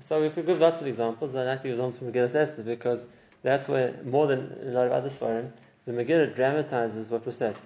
So 0.00 0.22
we 0.22 0.30
could 0.30 0.46
give 0.46 0.58
lots 0.58 0.80
of 0.80 0.86
examples. 0.86 1.34
I 1.34 1.44
like 1.44 1.62
give 1.62 1.72
examples 1.72 1.98
from 1.98 2.12
Megillah 2.12 2.34
Esther 2.34 2.62
because 2.62 3.06
that's 3.42 3.68
where, 3.68 3.94
more 4.04 4.26
than 4.26 4.56
a 4.62 4.70
lot 4.70 4.86
of 4.86 4.92
other 4.92 5.08
svarim, 5.08 5.52
the 5.88 5.94
Megillah 5.94 6.34
dramatizes 6.34 7.08
what 7.08 7.24
was 7.24 7.38
said. 7.38 7.56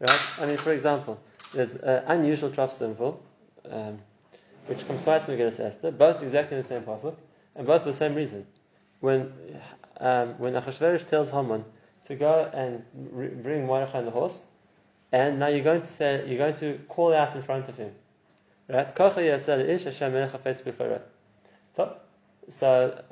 Right? 0.00 0.32
I 0.40 0.46
mean, 0.46 0.56
for 0.56 0.72
example, 0.72 1.20
there's 1.52 1.76
an 1.76 2.02
unusual 2.06 2.50
trop 2.50 2.72
symbol. 2.72 3.22
Um, 3.68 3.98
which 4.68 4.86
comes 4.86 5.02
twice 5.02 5.28
in 5.28 5.36
Megillah 5.36 5.60
Esther, 5.60 5.90
both 5.90 6.22
exactly 6.22 6.56
the 6.56 6.62
same 6.62 6.82
pasuk, 6.82 7.16
and 7.54 7.66
both 7.66 7.82
for 7.82 7.88
the 7.88 7.96
same 7.96 8.14
reason. 8.14 8.46
When 9.00 9.32
um, 9.98 10.38
when 10.38 10.54
Achashverosh 10.54 11.08
tells 11.08 11.30
Haman 11.30 11.64
to 12.06 12.14
go 12.14 12.50
and 12.52 12.84
re- 12.94 13.28
bring 13.28 13.66
Mordechai 13.66 14.02
the 14.02 14.10
horse, 14.10 14.42
and 15.12 15.38
now 15.38 15.48
you're 15.48 15.64
going 15.64 15.82
to 15.82 15.88
say 15.88 16.26
you're 16.26 16.38
going 16.38 16.56
to 16.56 16.78
call 16.88 17.12
out 17.14 17.36
in 17.36 17.42
front 17.42 17.68
of 17.68 17.76
him, 17.76 17.92
right? 18.68 18.96
So 22.50 23.04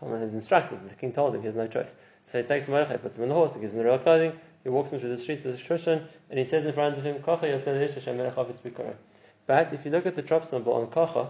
Haman 0.00 0.22
is 0.22 0.34
instructed. 0.34 0.88
The 0.88 0.94
king 0.94 1.12
told 1.12 1.34
him 1.34 1.40
he 1.40 1.46
has 1.46 1.56
no 1.56 1.66
choice. 1.66 1.94
So 2.24 2.40
he 2.40 2.46
takes 2.46 2.68
Mordechai, 2.68 2.96
puts 2.96 3.16
him 3.16 3.24
on 3.24 3.28
the 3.28 3.34
horse, 3.34 3.54
gives 3.54 3.72
him 3.72 3.78
the 3.78 3.84
royal 3.84 3.98
clothing, 3.98 4.32
he 4.62 4.68
walks 4.68 4.90
him 4.90 5.00
through 5.00 5.10
the 5.10 5.18
streets 5.18 5.44
of 5.44 5.52
the 5.52 5.58
Shushan, 5.58 6.06
and 6.30 6.38
he 6.38 6.44
says 6.44 6.64
in 6.64 6.72
front 6.72 6.96
of 6.96 7.04
him, 7.04 7.22
but 9.46 9.72
if 9.72 9.84
you 9.84 9.90
look 9.90 10.06
at 10.06 10.14
the 10.14 10.22
trop 10.22 10.48
symbol 10.48 10.72
on 10.74 10.86
Kocha, 10.86 11.28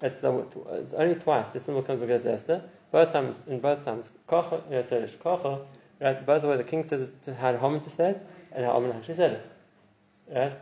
it's, 0.00 0.22
it's 0.22 0.94
only 0.94 1.14
twice 1.16 1.50
the 1.50 1.60
symbol 1.60 1.82
comes 1.82 2.02
against 2.02 2.26
Esther. 2.26 2.62
Both 2.90 3.12
times, 3.12 3.38
in 3.46 3.60
both 3.60 3.84
times, 3.84 4.10
Kocha, 4.28 4.62
Yoserish 4.70 5.16
Kocha, 5.18 5.64
right? 6.00 6.26
Both 6.26 6.42
the 6.42 6.48
way 6.48 6.56
the 6.56 6.64
king 6.64 6.82
says 6.82 7.10
it 7.26 7.34
how 7.34 7.56
Haman 7.56 7.80
to 7.80 7.90
say 7.90 8.10
it 8.10 8.26
and 8.52 8.64
how 8.64 8.74
Haman 8.74 8.96
actually 8.96 9.14
said 9.14 9.32
it. 9.32 9.50
Right? 10.34 10.58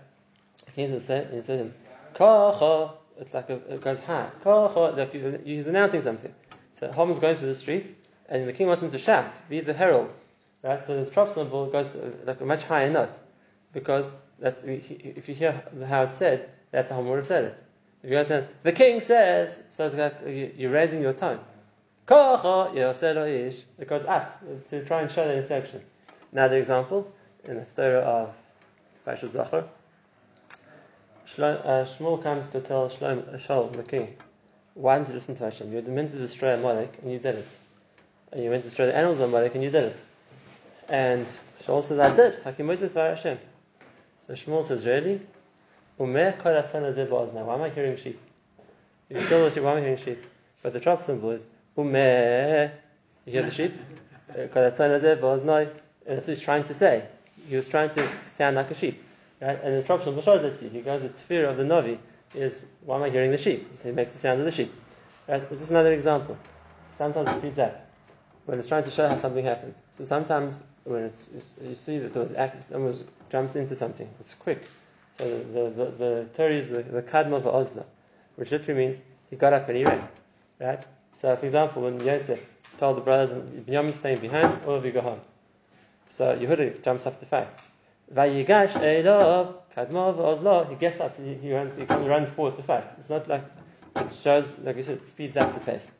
The 0.66 0.72
king 0.72 1.00
says 1.00 1.30
he 1.32 1.42
says 1.42 1.70
Kocha, 2.14 2.92
it's 3.18 3.32
like 3.32 3.50
a, 3.50 3.54
it 3.72 3.80
goes 3.80 4.00
high. 4.00 4.30
Kocha, 4.44 4.96
like 4.96 5.44
he's 5.44 5.66
announcing 5.66 6.02
something. 6.02 6.34
So 6.74 6.92
Haman's 6.92 7.18
going 7.18 7.36
through 7.36 7.48
the 7.48 7.54
streets, 7.54 7.88
and 8.30 8.46
the 8.46 8.52
king 8.52 8.68
wants 8.68 8.82
him 8.82 8.90
to 8.92 8.99
shout, 8.99 9.26
be 9.49 9.60
the 9.60 9.75
herald. 9.75 10.14
Right? 10.62 10.82
So 10.82 10.96
this 10.96 11.10
trop 11.10 11.28
symbol 11.28 11.66
goes 11.66 11.96
like 12.25 12.40
a 12.40 12.44
much 12.44 12.62
higher 12.64 12.88
note. 12.90 13.18
Because 13.72 14.12
that's, 14.38 14.62
if 14.64 15.28
you 15.28 15.34
hear 15.34 15.62
how 15.87 16.04
it's 16.04 16.16
said, 16.16 16.49
that's 16.70 16.88
how 16.88 16.96
Haman 16.96 17.10
would 17.10 17.18
have 17.18 17.26
said 17.26 17.44
it. 17.44 17.64
If 18.02 18.10
you 18.10 18.16
go 18.16 18.25
say, 18.25 18.46
the 18.62 18.72
king 18.72 19.00
says, 19.00 19.62
so 19.70 19.88
like 19.88 20.16
you're 20.56 20.70
raising 20.70 21.02
your 21.02 21.12
tone. 21.12 21.40
It 22.08 23.88
goes 23.88 24.04
up 24.06 24.42
to 24.70 24.84
try 24.84 25.02
and 25.02 25.10
show 25.10 25.26
the 25.26 25.37
inflection. 25.38 25.82
Another 26.32 26.56
example, 26.56 27.12
in 27.44 27.56
the 27.56 27.66
story 27.66 27.96
of 27.96 28.34
Pasha 29.04 29.28
Zachar, 29.28 29.64
uh, 31.38 31.84
Shmuel 31.84 32.22
comes 32.22 32.50
to 32.50 32.60
tell 32.60 32.88
Shalom, 32.88 33.72
the 33.72 33.84
king, 33.87 34.16
why 34.75 34.96
didn't 34.96 35.08
you 35.08 35.14
listen 35.14 35.37
to 35.37 35.44
Hashem? 35.44 35.72
You 35.72 35.82
were 35.82 35.90
meant 35.90 36.10
to 36.10 36.18
destroy 36.18 36.54
Amalek, 36.54 36.94
and 37.02 37.12
you 37.12 37.18
did 37.18 37.37
it. 37.37 37.49
And 38.32 38.44
you 38.44 38.50
went 38.50 38.62
to 38.62 38.68
destroy 38.68 38.87
the 38.87 38.96
animals 38.96 39.18
of 39.18 39.28
Amalek, 39.28 39.54
and 39.54 39.64
you 39.64 39.70
did 39.70 39.84
it. 39.84 39.96
And 40.88 41.26
Shaul 41.62 41.82
says, 41.84 41.99
I 41.99 42.14
did. 42.14 42.34
Hakim 42.42 42.66
Moses 42.66 42.94
Hashem. 42.94 43.38
So 44.26 44.32
Shmuel 44.34 44.64
says, 44.64 44.87
really? 44.87 45.20
Why 45.96 46.08
am 46.08 47.62
I 47.62 47.68
hearing 47.70 47.96
sheep? 47.96 48.18
If 49.08 49.20
You 49.20 49.26
kill 49.28 49.44
the 49.44 49.50
sheep, 49.50 49.62
why 49.62 49.72
am 49.72 49.78
I 49.78 49.80
hearing 49.80 49.96
sheep? 49.96 50.25
But 50.62 50.72
the 50.72 50.80
trop 50.80 51.02
symbol 51.02 51.30
is. 51.30 51.44
You 51.76 51.82
hear 53.26 53.42
the 53.42 53.50
sheep? 53.50 53.75
Uh, 54.30 54.42
and 54.42 54.50
that's 54.56 54.78
what 54.78 56.26
he's 56.26 56.40
trying 56.40 56.64
to 56.64 56.75
say. 56.75 57.04
He 57.49 57.56
was 57.56 57.68
trying 57.68 57.90
to 57.90 58.08
sound 58.28 58.56
like 58.56 58.70
a 58.70 58.75
sheep. 58.75 59.02
Right? 59.40 59.58
And 59.62 59.76
the 59.76 59.82
trop 59.82 60.04
symbol 60.04 60.22
shows 60.22 60.42
that 60.42 60.58
to 60.58 60.64
you. 60.64 60.70
He 60.70 60.80
goes, 60.82 61.02
the 61.02 61.08
tefillah 61.08 61.50
of 61.50 61.56
the 61.56 61.64
Navi 61.64 61.99
is, 62.34 62.64
why 62.84 62.96
am 62.96 63.02
I 63.02 63.10
hearing 63.10 63.32
the 63.32 63.38
sheep? 63.38 63.76
So 63.76 63.88
he 63.88 63.94
makes 63.94 64.12
the 64.12 64.18
sound 64.18 64.38
of 64.38 64.46
the 64.46 64.52
sheep. 64.52 64.72
Right? 65.28 65.49
This 65.50 65.62
is 65.62 65.70
another 65.70 65.92
example. 65.92 66.38
Sometimes 66.92 67.28
it 67.28 67.38
speeds 67.38 67.58
up 67.58 67.89
when 68.47 68.59
it's 68.59 68.68
trying 68.68 68.85
to 68.85 68.90
show 68.90 69.09
how 69.09 69.16
something 69.16 69.44
happened. 69.44 69.75
So 69.97 70.04
sometimes 70.04 70.62
when 70.85 71.04
it's, 71.04 71.28
you 71.62 71.75
see 71.75 71.99
that 71.99 72.12
there 72.12 72.23
was 72.23 72.64
someone 72.66 72.94
jumps 73.30 73.56
into 73.56 73.75
something, 73.75 74.09
it's 74.18 74.35
quick. 74.35 74.64
So 75.18 75.28
the, 75.28 75.70
the, 75.70 75.90
the 75.90 76.26
Torah 76.35 76.54
is 76.54 76.70
the, 76.70 76.82
the 76.82 77.02
Kadma 77.02 77.42
Ozna, 77.42 77.85
which 78.37 78.50
literally 78.50 78.87
means 78.87 79.02
he 79.28 79.37
got 79.37 79.52
up 79.52 79.68
and 79.68 79.76
he 79.76 79.85
ran. 79.85 80.09
Right? 80.59 80.82
So, 81.14 81.35
for 81.37 81.47
example, 81.47 81.82
when 81.82 82.00
Yosef 82.00 82.47
told 82.78 82.97
the 82.97 83.02
brothers, 83.02 83.30
Binyamin 83.66 83.92
staying 83.92 84.20
behind, 84.20 84.64
all 84.64 84.75
of 84.76 84.85
you 84.85 84.92
go 84.92 85.02
home. 85.02 85.20
So 86.11 86.37
Yehuda 86.37 86.82
jumps 86.82 87.06
up 87.06 87.20
to 87.20 87.26
fight. 87.26 87.49
Vayigash 88.12 88.73
Eidov 88.73 89.54
Kadmov 89.76 90.16
Ozlo. 90.16 90.68
He 90.68 90.75
gets 90.76 91.00
up. 91.00 91.16
He, 91.16 91.35
he 91.35 91.52
runs. 91.52 91.76
He 91.76 91.85
comes, 91.87 92.06
runs 92.09 92.28
forward 92.30 92.56
to 92.56 92.62
fight. 92.62 92.88
It's 92.99 93.11
not 93.11 93.28
like 93.28 93.44
it 93.97 94.12
shows, 94.12 94.52
like 94.59 94.76
you 94.76 94.82
said, 94.82 94.99
it 94.99 95.06
speeds 95.06 95.37
up 95.37 95.54
the 95.54 95.61
pace. 95.61 95.92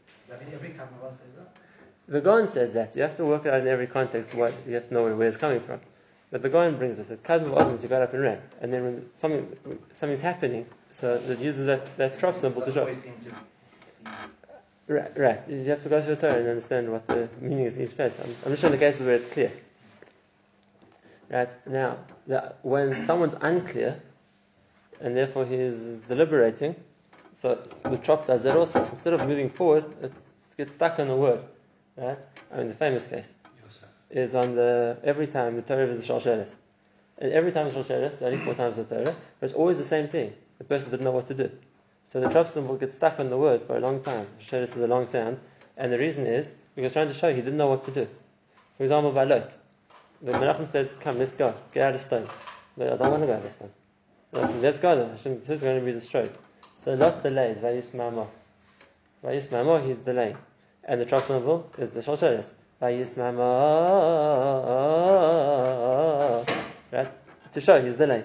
The 2.11 2.21
Gaon 2.21 2.49
says 2.49 2.73
that 2.73 2.97
you 2.97 3.03
have 3.03 3.17
to 3.19 3.25
work 3.25 3.47
it 3.47 3.55
out 3.55 3.61
in 3.61 3.69
every 3.69 3.87
context. 3.87 4.35
What 4.35 4.53
you 4.67 4.75
have 4.75 4.89
to 4.89 4.95
know 4.95 5.15
where 5.15 5.29
it's 5.29 5.37
coming 5.37 5.61
from. 5.61 5.81
But 6.33 6.43
the 6.43 6.49
Gaon 6.49 6.77
brings 6.77 6.99
us 6.99 7.07
that 7.07 7.23
Kadmov 7.23 7.57
Ozlo. 7.57 7.81
You 7.81 7.89
got 7.89 8.03
up 8.03 8.13
and 8.13 8.23
ran, 8.23 8.43
and 8.61 8.73
then 8.73 8.83
when 8.83 9.11
something 9.17 9.57
something's 9.93 10.21
happening, 10.21 10.67
so 10.91 11.15
it 11.15 11.39
uses 11.39 11.67
that 11.67 11.97
that 11.99 12.19
trop 12.19 12.35
symbol 12.35 12.63
to 12.63 12.73
show. 12.73 12.93
Right, 14.89 15.17
right. 15.17 15.49
You 15.49 15.63
have 15.71 15.83
to 15.85 15.89
go 15.89 16.03
through 16.03 16.17
the 16.17 16.21
Torah 16.21 16.41
and 16.41 16.49
understand 16.49 16.91
what 16.91 17.07
the 17.07 17.29
meaning 17.41 17.67
is 17.67 17.77
in 17.77 17.85
each 17.85 17.95
place. 17.95 18.19
I'm, 18.19 18.35
I'm 18.45 18.51
just 18.51 18.61
showing 18.61 18.73
the 18.73 18.79
cases 18.79 19.07
where 19.07 19.15
it's 19.15 19.33
clear. 19.33 19.53
Right 21.31 21.55
now, 21.65 21.99
the, 22.27 22.55
when 22.63 22.99
someone's 22.99 23.37
unclear, 23.41 24.03
and 25.01 25.17
therefore 25.17 25.47
he 25.47 25.55
is 25.55 25.99
deliberating, 26.09 26.75
so 27.35 27.57
the 27.85 27.99
trop 27.99 28.27
does 28.27 28.43
that 28.43 28.57
also. 28.57 28.85
Instead 28.85 29.13
of 29.13 29.29
moving 29.29 29.49
forward, 29.49 29.85
it 30.03 30.13
gets 30.57 30.75
stuck 30.75 30.99
on 30.99 31.07
the 31.07 31.15
word. 31.15 31.41
Right? 32.01 32.19
I 32.51 32.57
mean, 32.57 32.69
the 32.69 32.75
famous 32.75 33.07
case 33.07 33.35
Yosef. 33.63 33.89
is 34.11 34.35
on 34.35 34.57
the 34.57 34.97
every 35.05 35.27
time 35.27 35.57
the 35.57 35.63
Torah 35.63 35.87
is 35.87 36.07
the 36.07 36.13
Shalshelis. 36.13 36.55
And 37.19 37.31
every 37.33 37.53
time 37.53 37.67
it's 37.67 37.77
Shalshelis, 37.77 38.15
34 38.15 38.55
times 38.55 38.77
the 38.77 38.85
Torah, 38.85 39.05
but 39.05 39.47
it's 39.47 39.53
always 39.53 39.77
the 39.77 39.85
same 39.85 40.09
thing. 40.09 40.33
The 40.57 40.65
person 40.65 40.91
didn't 40.91 41.05
know 41.05 41.11
what 41.11 41.27
to 41.27 41.35
do. 41.35 41.51
So 42.07 42.21
the 42.21 42.31
trop 42.31 42.49
symbol 42.49 42.77
gets 42.77 42.95
stuck 42.95 43.21
on 43.21 43.29
the 43.29 43.37
word 43.37 43.63
for 43.67 43.77
a 43.77 43.81
long 43.81 44.03
time. 44.03 44.27
Shalshelis 44.41 44.77
is 44.77 44.79
a 44.79 44.87
long 44.87 45.07
sound, 45.07 45.39
and 45.77 45.93
the 45.93 45.99
reason 45.99 46.27
is 46.27 46.51
because 46.75 46.95
trying 46.95 47.09
to 47.09 47.15
show 47.15 47.29
he 47.29 47.43
didn't 47.43 47.59
know 47.59 47.69
what 47.69 47.85
to 47.85 47.91
do. 47.91 48.09
For 48.79 48.85
example, 48.85 49.13
by 49.13 49.25
Lot. 49.25 49.55
The 50.23 50.33
Menachem 50.33 50.69
said, 50.69 50.99
Come, 51.01 51.19
let's 51.19 51.35
go, 51.35 51.55
get 51.75 51.89
out 51.89 51.95
of 51.97 52.01
Sodom. 52.01 52.29
But 52.79 52.95
I 52.95 52.97
don't 52.97 53.11
want 53.11 53.23
to 53.23 53.27
go 53.27 53.35
out 53.35 53.39
of 53.39 53.45
the 53.45 53.51
stone. 53.51 53.71
I 54.35 54.47
said, 54.47 54.63
Let's 54.63 54.79
go 54.79 54.97
then. 54.97 55.11
Hashem 55.11 55.43
is 55.47 55.61
going 55.61 55.81
to 55.81 55.85
be 55.85 55.93
destroyed. 55.93 56.33
So 56.79 56.95
Lot 56.95 57.23
delays, 57.23 57.59
Vayismamo. 57.59 58.27
Vayismamo, 59.23 59.87
he's 59.87 59.99
delaying. 59.99 60.39
And 60.91 61.01
the 61.01 61.21
symbol 61.21 61.71
is 61.79 61.95
the. 61.95 62.01
Vayismamo. 62.83 63.39
Right? 66.91 67.53
To 67.53 67.61
show 67.61 67.81
he's 67.81 67.95
delaying. 67.95 68.25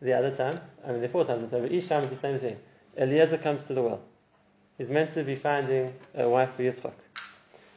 The 0.00 0.14
other 0.14 0.30
time, 0.30 0.58
I 0.86 0.92
mean, 0.92 1.02
the 1.02 1.08
four 1.10 1.26
times, 1.26 1.48
but 1.50 1.70
each 1.70 1.88
time 1.88 2.04
it's 2.04 2.12
the 2.12 2.16
same 2.16 2.38
thing. 2.38 2.56
Eliezer 2.96 3.36
comes 3.36 3.66
to 3.66 3.74
the 3.74 3.82
well. 3.82 4.00
He's 4.78 4.88
meant 4.88 5.10
to 5.12 5.22
be 5.22 5.34
finding 5.34 5.92
a 6.14 6.26
wife 6.26 6.54
for 6.54 6.62
Yitzchak. 6.62 6.94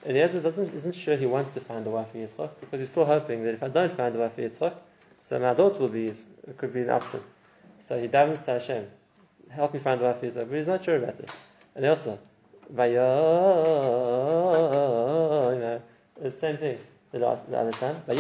Eliezer 0.06 0.40
doesn't, 0.40 0.74
isn't 0.76 0.96
sure 0.96 1.18
he 1.18 1.26
wants 1.26 1.52
to 1.52 1.60
find 1.60 1.86
a 1.86 1.90
wife 1.90 2.12
for 2.12 2.20
Yitzchak 2.20 2.52
because 2.62 2.80
he's 2.80 2.90
still 2.90 3.06
hoping 3.06 3.44
that 3.44 3.56
if 3.56 3.64
I 3.64 3.68
don't 3.68 3.92
find 3.92 4.16
a 4.16 4.20
wife 4.20 4.36
for 4.36 4.42
Yitzchak, 4.44 4.76
so 5.20 5.40
my 5.40 5.54
daughter 5.54 5.82
will 5.82 5.90
be, 5.90 6.08
it 6.08 6.26
could 6.58 6.74
be 6.74 6.84
an 6.84 6.92
option. 6.92 7.20
So 7.80 8.00
he 8.00 8.08
davens 8.08 8.46
to 8.46 8.52
Hashem, 8.52 8.88
help 9.50 9.74
me 9.74 9.80
find 9.82 10.00
a 10.00 10.06
wife 10.06 10.20
for 10.20 10.28
Yitzchak, 10.28 10.48
but 10.48 10.56
he's 10.56 10.68
not 10.68 10.86
sure 10.86 10.96
about 10.96 11.18
this. 11.18 11.36
And 11.76 11.86
also, 11.86 12.18
Vayo, 12.74 13.04
you 15.54 15.60
know, 15.60 15.82
the 16.22 16.32
same 16.38 16.58
thing 16.58 16.78
the, 17.12 17.20
last, 17.20 17.50
the 17.50 17.58
other 17.58 17.72
time, 17.72 18.02
by 18.08 18.14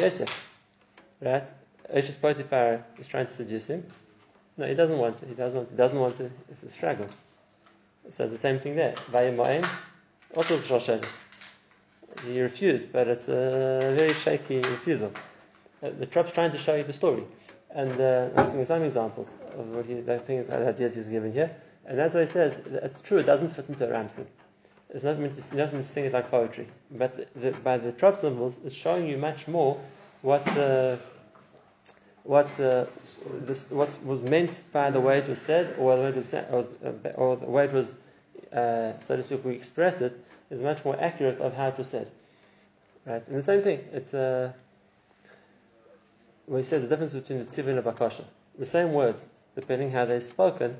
right? 1.21 1.49
Oshis 1.93 2.19
Potiphar 2.19 2.83
is 2.99 3.07
trying 3.07 3.25
to 3.25 3.31
seduce 3.31 3.67
him. 3.67 3.85
No, 4.57 4.67
he 4.67 4.73
doesn't 4.73 4.97
want 4.97 5.17
to. 5.17 5.25
He 5.25 5.33
doesn't 5.33 5.57
want 5.57 5.69
to. 5.69 5.73
He 5.73 5.77
doesn't 5.77 5.99
want 5.99 6.15
to. 6.17 6.31
It's 6.49 6.63
a 6.63 6.69
struggle. 6.69 7.07
So 8.09 8.27
the 8.27 8.37
same 8.37 8.59
thing 8.59 8.75
there. 8.75 8.93
Vayimoim, 9.11 9.65
also 10.35 10.57
Shalshelis. 10.57 11.23
He 12.25 12.41
refused, 12.41 12.91
but 12.91 13.07
it's 13.07 13.29
a 13.29 13.93
very 13.95 14.13
shaky 14.13 14.57
refusal. 14.57 15.11
Uh, 15.81 15.89
The 15.97 16.05
trap's 16.05 16.33
trying 16.33 16.51
to 16.51 16.57
show 16.57 16.75
you 16.75 16.83
the 16.83 16.93
story. 16.93 17.23
And 17.73 17.99
uh, 18.01 18.29
I'm 18.35 18.65
some 18.65 18.83
examples 18.83 19.31
of 19.57 19.75
what 19.75 19.85
he, 19.85 20.01
the 20.01 20.19
things, 20.19 20.49
ideas 20.49 20.95
he's 20.95 21.07
given 21.07 21.31
here. 21.31 21.55
And 21.85 21.97
that's 21.97 22.13
why 22.13 22.21
he 22.21 22.25
says, 22.27 22.59
it's 22.67 23.01
true, 23.01 23.19
it 23.19 23.25
doesn't 23.25 23.49
fit 23.49 23.67
into 23.69 23.87
a 23.87 23.91
ramsing. 23.91 24.27
It's 24.89 25.03
not 25.03 25.17
meant 25.19 25.35
to, 25.35 25.57
not 25.57 25.71
meant 25.71 25.85
to 25.85 25.89
sing 25.89 26.05
it 26.05 26.13
like 26.13 26.29
poetry. 26.29 26.67
But 26.91 27.33
the, 27.33 27.39
the, 27.39 27.51
by 27.51 27.77
the 27.77 27.91
trop 27.91 28.17
symbols, 28.17 28.59
it's 28.65 28.75
showing 28.75 29.07
you 29.07 29.17
much 29.17 29.47
more 29.47 29.79
what, 30.21 30.45
uh, 30.57 30.97
what, 32.23 32.59
uh, 32.59 32.85
this, 33.41 33.69
what 33.71 33.89
was 34.03 34.21
meant 34.21 34.61
by 34.71 34.91
the 34.91 34.99
way 34.99 35.19
it 35.19 35.27
was 35.27 35.41
said, 35.41 35.75
or 35.79 35.95
the 35.95 36.03
way 36.03 36.09
it 36.09 36.15
was, 36.15 36.29
said, 36.29 36.47
or, 36.51 36.65
uh, 36.85 37.09
or 37.15 37.37
the 37.37 37.49
way 37.49 37.65
it 37.65 37.73
was, 37.73 37.95
uh, 38.53 38.99
so 38.99 39.15
to 39.15 39.23
speak, 39.23 39.43
we 39.45 39.55
express 39.55 40.01
it, 40.01 40.19
is 40.49 40.61
much 40.61 40.83
more 40.83 40.99
accurate 40.99 41.39
of 41.39 41.55
how 41.55 41.69
it 41.69 41.77
was 41.77 41.87
said. 41.87 42.11
Right? 43.05 43.25
And 43.27 43.37
the 43.37 43.41
same 43.41 43.61
thing, 43.61 43.79
it's 43.93 44.13
uh, 44.13 44.51
where 46.45 46.59
he 46.59 46.63
says 46.65 46.83
the 46.83 46.89
difference 46.89 47.13
between 47.13 47.39
the 47.39 47.45
tzivin 47.45 47.69
and 47.69 47.77
the 47.77 47.91
bakasha. 47.91 48.25
The 48.59 48.65
same 48.65 48.91
words, 48.91 49.25
depending 49.55 49.91
how 49.91 50.05
they're 50.05 50.21
spoken, 50.21 50.75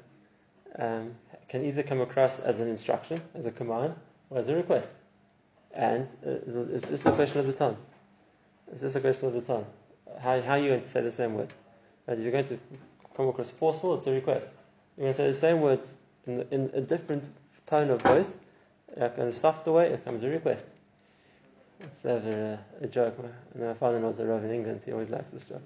um, 0.77 1.15
can 1.49 1.65
either 1.65 1.83
come 1.83 2.01
across 2.01 2.39
as 2.39 2.59
an 2.59 2.69
instruction, 2.69 3.21
as 3.35 3.45
a 3.45 3.51
command, 3.51 3.95
or 4.29 4.39
as 4.39 4.47
a 4.47 4.55
request. 4.55 4.91
And 5.73 6.07
uh, 6.25 6.73
it's 6.73 6.89
just 6.89 7.05
a 7.05 7.11
question 7.11 7.39
of 7.39 7.47
the 7.47 7.53
tongue. 7.53 7.77
It's 8.71 8.81
just 8.81 8.95
a 8.95 9.01
question 9.01 9.27
of 9.27 9.33
the 9.33 9.41
tongue. 9.41 9.65
How, 10.19 10.41
how 10.41 10.53
are 10.53 10.59
you 10.59 10.69
going 10.69 10.81
to 10.81 10.87
say 10.87 11.01
the 11.01 11.11
same 11.11 11.35
words? 11.35 11.55
Right? 12.07 12.17
If 12.17 12.23
you're 12.23 12.31
going 12.31 12.47
to 12.47 12.59
come 13.15 13.27
across 13.27 13.51
forceful, 13.51 13.95
it's 13.95 14.07
a 14.07 14.11
request. 14.11 14.49
You're 14.97 15.05
going 15.05 15.13
to 15.13 15.17
say 15.17 15.27
the 15.27 15.33
same 15.33 15.61
words 15.61 15.93
in, 16.25 16.45
in 16.51 16.71
a 16.73 16.81
different 16.81 17.23
tone 17.67 17.89
of 17.89 18.01
voice, 18.01 18.35
like 18.95 19.17
in 19.17 19.27
a 19.27 19.33
softer 19.33 19.71
way, 19.71 19.87
it 19.87 20.03
comes 20.03 20.23
a 20.23 20.27
request. 20.27 20.67
It's 21.79 22.05
ever 22.05 22.59
a, 22.81 22.85
a 22.85 22.87
joke. 22.87 23.17
My, 23.55 23.65
my 23.67 23.73
father 23.73 23.99
was 23.99 24.19
a 24.19 24.25
Rav 24.25 24.43
in 24.43 24.51
England, 24.51 24.81
he 24.85 24.91
always 24.91 25.09
likes 25.09 25.31
this 25.31 25.45
joke. 25.45 25.63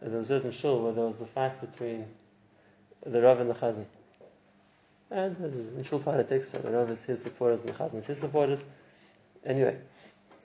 There 0.00 0.16
was 0.16 0.30
a 0.30 0.34
certain 0.34 0.52
shul 0.52 0.82
where 0.82 0.92
there 0.92 1.04
was 1.04 1.20
a 1.20 1.26
fight 1.26 1.60
between 1.60 2.06
the 3.04 3.20
Rav 3.20 3.40
and 3.40 3.50
the 3.50 3.54
Chazan. 3.54 3.84
And 5.10 5.36
this 5.36 5.54
is 5.54 5.76
in 5.76 5.82
shul 5.82 5.98
politics, 5.98 6.50
so 6.50 6.58
the 6.58 6.70
Rav 6.70 6.88
is 6.90 7.04
his 7.04 7.22
supporters 7.22 7.60
and 7.62 7.70
the 7.70 7.72
Chazan 7.72 7.96
is 7.96 8.06
his 8.06 8.18
supporters. 8.18 8.62
Anyway, 9.44 9.76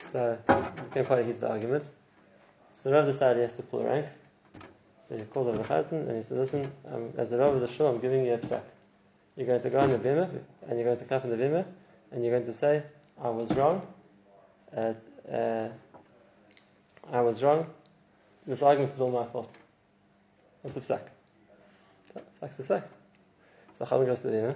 so 0.04 0.38
became 0.89 1.06
quite 1.06 1.19
a 1.19 1.23
heated 1.23 1.43
argument. 1.43 1.89
So 2.73 2.89
the 2.89 2.95
Rav 2.95 3.06
decided 3.06 3.38
he 3.38 3.43
has 3.43 3.56
to 3.58 3.63
pull 3.63 3.84
rank. 3.84 4.08
So 5.08 5.17
he 5.17 5.23
called 5.25 5.49
over 5.49 5.60
the 5.60 5.63
Chazan 5.63 6.08
and 6.08 6.17
he 6.17 6.23
said, 6.23 6.39
Listen, 6.39 6.71
um, 6.91 7.13
as 7.15 7.30
the 7.30 7.38
Rav 7.38 7.54
of 7.54 7.62
the 7.62 7.67
shul, 7.67 7.88
I'm 7.88 7.99
giving 7.99 8.25
you 8.25 8.34
a 8.34 8.38
psak. 8.39 8.63
You're 9.36 9.45
going 9.45 9.62
to 9.62 9.69
go 9.69 9.80
on 9.80 9.89
the 9.89 9.99
bimah 9.99 10.30
and 10.67 10.80
you're 10.80 10.86
going 10.86 10.97
to 10.97 11.06
clap 11.06 11.21
from 11.21 11.30
the 11.30 11.38
bimah 11.38 11.65
and 12.12 12.23
you're 12.23 12.34
going 12.34 12.47
to 12.47 12.54
say, 12.54 12.82
I 13.21 13.30
was 13.30 13.51
wrong. 13.51 13.86
Uh, 14.75 14.93
uh, 15.32 15.69
I 17.12 17.21
was 17.21 17.43
wrong. 17.43 17.67
This 18.47 18.63
argument 18.63 18.93
is 18.93 19.01
all 19.01 19.12
my 19.12 19.25
fault. 19.25 19.54
That's 20.63 20.78
a 20.78 20.82
psak. 20.82 21.01
Psak's 22.41 22.58
the 22.58 22.63
psak. 22.63 22.84
So 23.78 23.86
Chazan 23.86 24.06
goes 24.06 24.22
to 24.22 24.28
the 24.28 24.56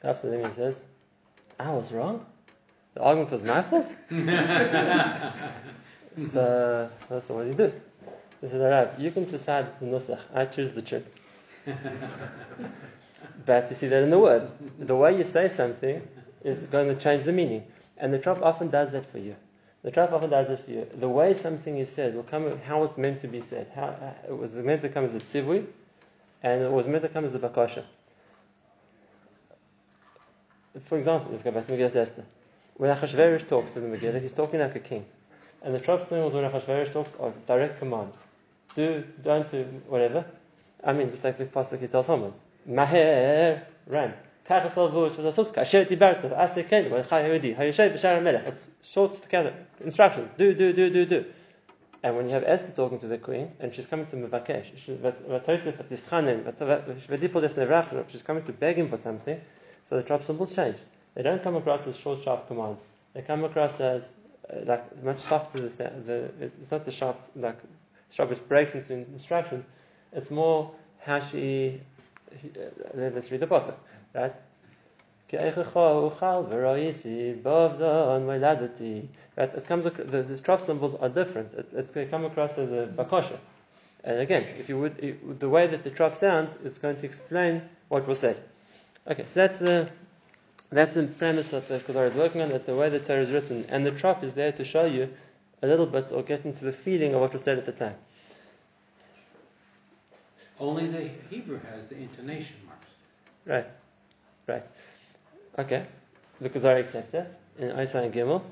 comes 0.00 0.20
to 0.22 0.28
the 0.28 0.42
and 0.42 0.54
says, 0.54 0.82
ah, 1.58 1.72
I 1.72 1.74
was 1.74 1.92
wrong? 1.92 2.24
The 2.94 3.02
argument 3.02 3.30
was 3.30 3.42
my 3.42 3.62
fault? 3.62 3.86
so, 6.16 6.90
so 7.08 7.34
what 7.34 7.42
do 7.42 7.48
you 7.48 7.54
do? 7.54 7.72
He 8.40 8.48
said, 8.48 8.60
Rav, 8.60 8.98
you 8.98 9.10
can 9.10 9.26
decide 9.26 9.78
the 9.78 9.86
nusach. 9.86 10.20
I 10.34 10.46
choose 10.46 10.72
the 10.72 10.80
trick. 10.82 11.04
but 13.46 13.68
you 13.70 13.76
see 13.76 13.88
that 13.88 14.02
in 14.02 14.10
the 14.10 14.18
words. 14.18 14.54
The 14.78 14.96
way 14.96 15.18
you 15.18 15.24
say 15.24 15.50
something 15.50 16.00
is 16.42 16.64
going 16.66 16.88
to 16.88 16.94
change 17.00 17.24
the 17.24 17.32
meaning. 17.32 17.64
And 17.98 18.12
the 18.14 18.18
trop 18.18 18.42
often 18.42 18.70
does 18.70 18.90
that 18.92 19.12
for 19.12 19.18
you. 19.18 19.36
The 19.82 19.90
trop 19.90 20.12
often 20.12 20.30
does 20.30 20.48
it 20.48 20.60
for 20.60 20.70
you. 20.70 20.86
The 20.94 21.08
way 21.08 21.34
something 21.34 21.76
is 21.76 21.90
said 21.90 22.14
will 22.14 22.22
come 22.22 22.58
how 22.60 22.84
it's 22.84 22.96
meant 22.96 23.20
to 23.20 23.28
be 23.28 23.42
said. 23.42 23.70
How 23.74 23.94
it 24.26 24.36
was 24.36 24.54
meant 24.54 24.80
to 24.80 24.88
come 24.88 25.04
as 25.04 25.14
a 25.14 25.18
tzivui, 25.18 25.66
and 26.42 26.62
it 26.62 26.70
was 26.70 26.86
meant 26.86 27.02
to 27.02 27.08
come 27.10 27.26
as 27.26 27.34
a 27.34 27.38
bakasha. 27.38 27.84
For 30.84 30.98
example, 30.98 31.32
let's 31.32 31.42
go 31.42 31.50
back 31.50 31.66
to 31.66 31.72
Megillah 31.72 31.96
Esther. 31.96 32.24
When 32.76 32.94
Achashverosh 32.96 33.48
talks 33.48 33.76
in 33.76 33.90
the 33.90 33.96
Megillah, 33.96 34.22
he's 34.22 34.32
talking 34.32 34.60
like 34.60 34.76
a 34.76 34.80
king. 34.80 35.04
And 35.62 35.74
the 35.74 35.80
trop 35.80 36.02
symbols 36.02 36.32
when 36.32 36.48
Achashverosh 36.48 36.92
talks 36.92 37.16
are 37.16 37.32
direct 37.46 37.80
commands. 37.80 38.16
Do, 38.76 39.04
don't 39.20 39.50
do, 39.50 39.64
whatever. 39.88 40.24
I 40.84 40.92
mean, 40.92 41.10
just 41.10 41.24
like 41.24 41.38
the 41.38 41.44
pasuk 41.44 41.80
he 41.80 41.88
tells 41.88 42.06
Haman. 42.06 42.32
Maher, 42.66 43.66
ran. 43.86 44.14
It's 44.48 44.76
short 48.82 49.14
together 49.14 49.54
instructions. 49.84 50.30
Do, 50.38 50.54
do, 50.54 50.72
do, 50.72 50.90
do, 50.90 51.06
do. 51.06 51.24
And 52.02 52.16
when 52.16 52.26
you 52.26 52.34
have 52.34 52.44
Esther 52.44 52.72
talking 52.72 52.98
to 53.00 53.06
the 53.06 53.18
queen, 53.18 53.52
and 53.60 53.74
she's 53.74 53.86
coming 53.86 54.06
to 54.06 54.16
Mevakesh, 54.16 54.76
she's 58.10 58.22
coming 58.22 58.42
to 58.44 58.52
beg 58.52 58.76
him 58.76 58.88
for 58.88 58.96
something, 58.96 59.40
so 59.90 59.96
the 59.96 60.02
trop 60.04 60.22
symbols 60.22 60.54
change. 60.54 60.76
They 61.14 61.22
don't 61.22 61.42
come 61.42 61.56
across 61.56 61.86
as 61.86 61.96
short, 61.96 62.22
sharp 62.22 62.46
commands. 62.46 62.82
They 63.12 63.22
come 63.22 63.42
across 63.44 63.80
as 63.80 64.14
uh, 64.48 64.60
like 64.64 65.02
much 65.02 65.18
softer. 65.18 65.68
The, 65.68 66.30
it's 66.40 66.70
not 66.70 66.84
the 66.84 66.92
sharp 66.92 67.20
like 67.34 67.58
sharpest 68.10 68.48
breaks 68.48 68.74
into 68.74 68.94
instructions. 68.94 69.64
It's 70.12 70.30
more 70.30 70.70
how 71.00 71.18
she. 71.18 71.80
Uh, 72.32 72.60
let's 72.94 73.30
read 73.32 73.40
the 73.40 73.48
pasuk, 73.48 73.74
right? 74.14 74.32
Right, 79.36 79.54
it 79.54 79.66
comes, 79.66 79.84
the, 79.84 79.90
the 79.90 80.38
trop 80.38 80.60
symbols 80.60 80.96
are 81.00 81.08
different. 81.08 81.52
It, 81.52 81.68
it's 81.72 81.92
going 81.92 82.06
to 82.06 82.10
come 82.10 82.24
across 82.24 82.58
as 82.58 82.72
a 82.72 82.88
bakasha. 82.88 83.38
And 84.02 84.18
again, 84.18 84.44
if 84.58 84.68
you 84.68 84.78
would, 84.80 84.98
it, 84.98 85.38
the 85.38 85.48
way 85.48 85.68
that 85.68 85.84
the 85.84 85.90
trop 85.90 86.16
sounds 86.16 86.56
is 86.64 86.78
going 86.78 86.96
to 86.96 87.06
explain 87.06 87.62
what 87.88 88.06
we'll 88.06 88.16
say. 88.16 88.36
Okay, 89.10 89.24
so 89.26 89.40
that's 89.40 89.58
the 89.58 89.88
that's 90.70 90.94
the 90.94 91.02
premise 91.02 91.48
that 91.48 91.68
the 91.68 91.80
Kedar 91.80 92.04
is 92.06 92.14
working 92.14 92.42
on. 92.42 92.50
That 92.50 92.64
the 92.64 92.76
way 92.76 92.88
the 92.90 93.00
Torah 93.00 93.22
is 93.22 93.30
written, 93.30 93.64
and 93.68 93.84
the 93.84 93.90
trap 93.90 94.22
is 94.22 94.34
there 94.34 94.52
to 94.52 94.64
show 94.64 94.86
you 94.86 95.12
a 95.62 95.66
little 95.66 95.86
bit 95.86 96.12
or 96.12 96.22
get 96.22 96.44
into 96.44 96.64
the 96.64 96.72
feeling 96.72 97.14
of 97.14 97.20
what 97.20 97.32
was 97.32 97.42
said 97.42 97.58
at 97.58 97.66
the 97.66 97.72
time. 97.72 97.96
Only 100.60 100.86
the 100.86 101.10
Hebrew 101.28 101.58
has 101.72 101.88
the 101.88 101.96
intonation 101.96 102.56
marks. 102.66 102.86
Right, 103.46 103.66
right. 104.46 104.62
Okay, 105.58 105.86
the 106.40 106.48
Kuzari 106.48 106.80
accepts 106.80 107.12
that 107.12 107.36
in 107.58 107.76
Isa 107.80 107.98
and 108.02 108.14
Gimel. 108.14 108.42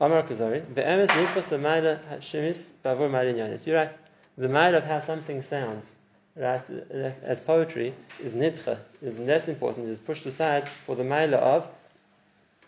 Amar 0.00 0.22
Kuzari, 0.22 0.62
be'emes 0.74 1.08
nichos 1.08 1.50
ha'mayla 1.50 1.98
hashemis 2.08 2.68
b'avur 2.84 3.10
ma'alin 3.10 3.34
yonis. 3.34 3.66
You're 3.66 3.76
right. 3.76 3.96
The 4.36 4.48
mile 4.48 4.76
of 4.76 4.84
how 4.84 5.00
something 5.00 5.42
sounds, 5.42 5.92
right, 6.38 6.62
uh, 6.70 7.10
as 7.22 7.40
poetry, 7.40 7.94
is 8.22 8.32
nitcha, 8.32 8.78
is 9.02 9.18
less 9.18 9.48
important, 9.48 9.88
is 9.88 9.98
pushed 9.98 10.26
aside 10.26 10.68
for 10.68 10.96
the 10.96 11.04
mile 11.04 11.34
of 11.34 11.68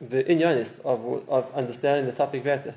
the 0.01 0.25
inyonis, 0.25 0.81
of, 0.85 1.29
of 1.29 1.55
understanding 1.55 2.07
the 2.07 2.13
topic 2.13 2.43
better. 2.45 2.75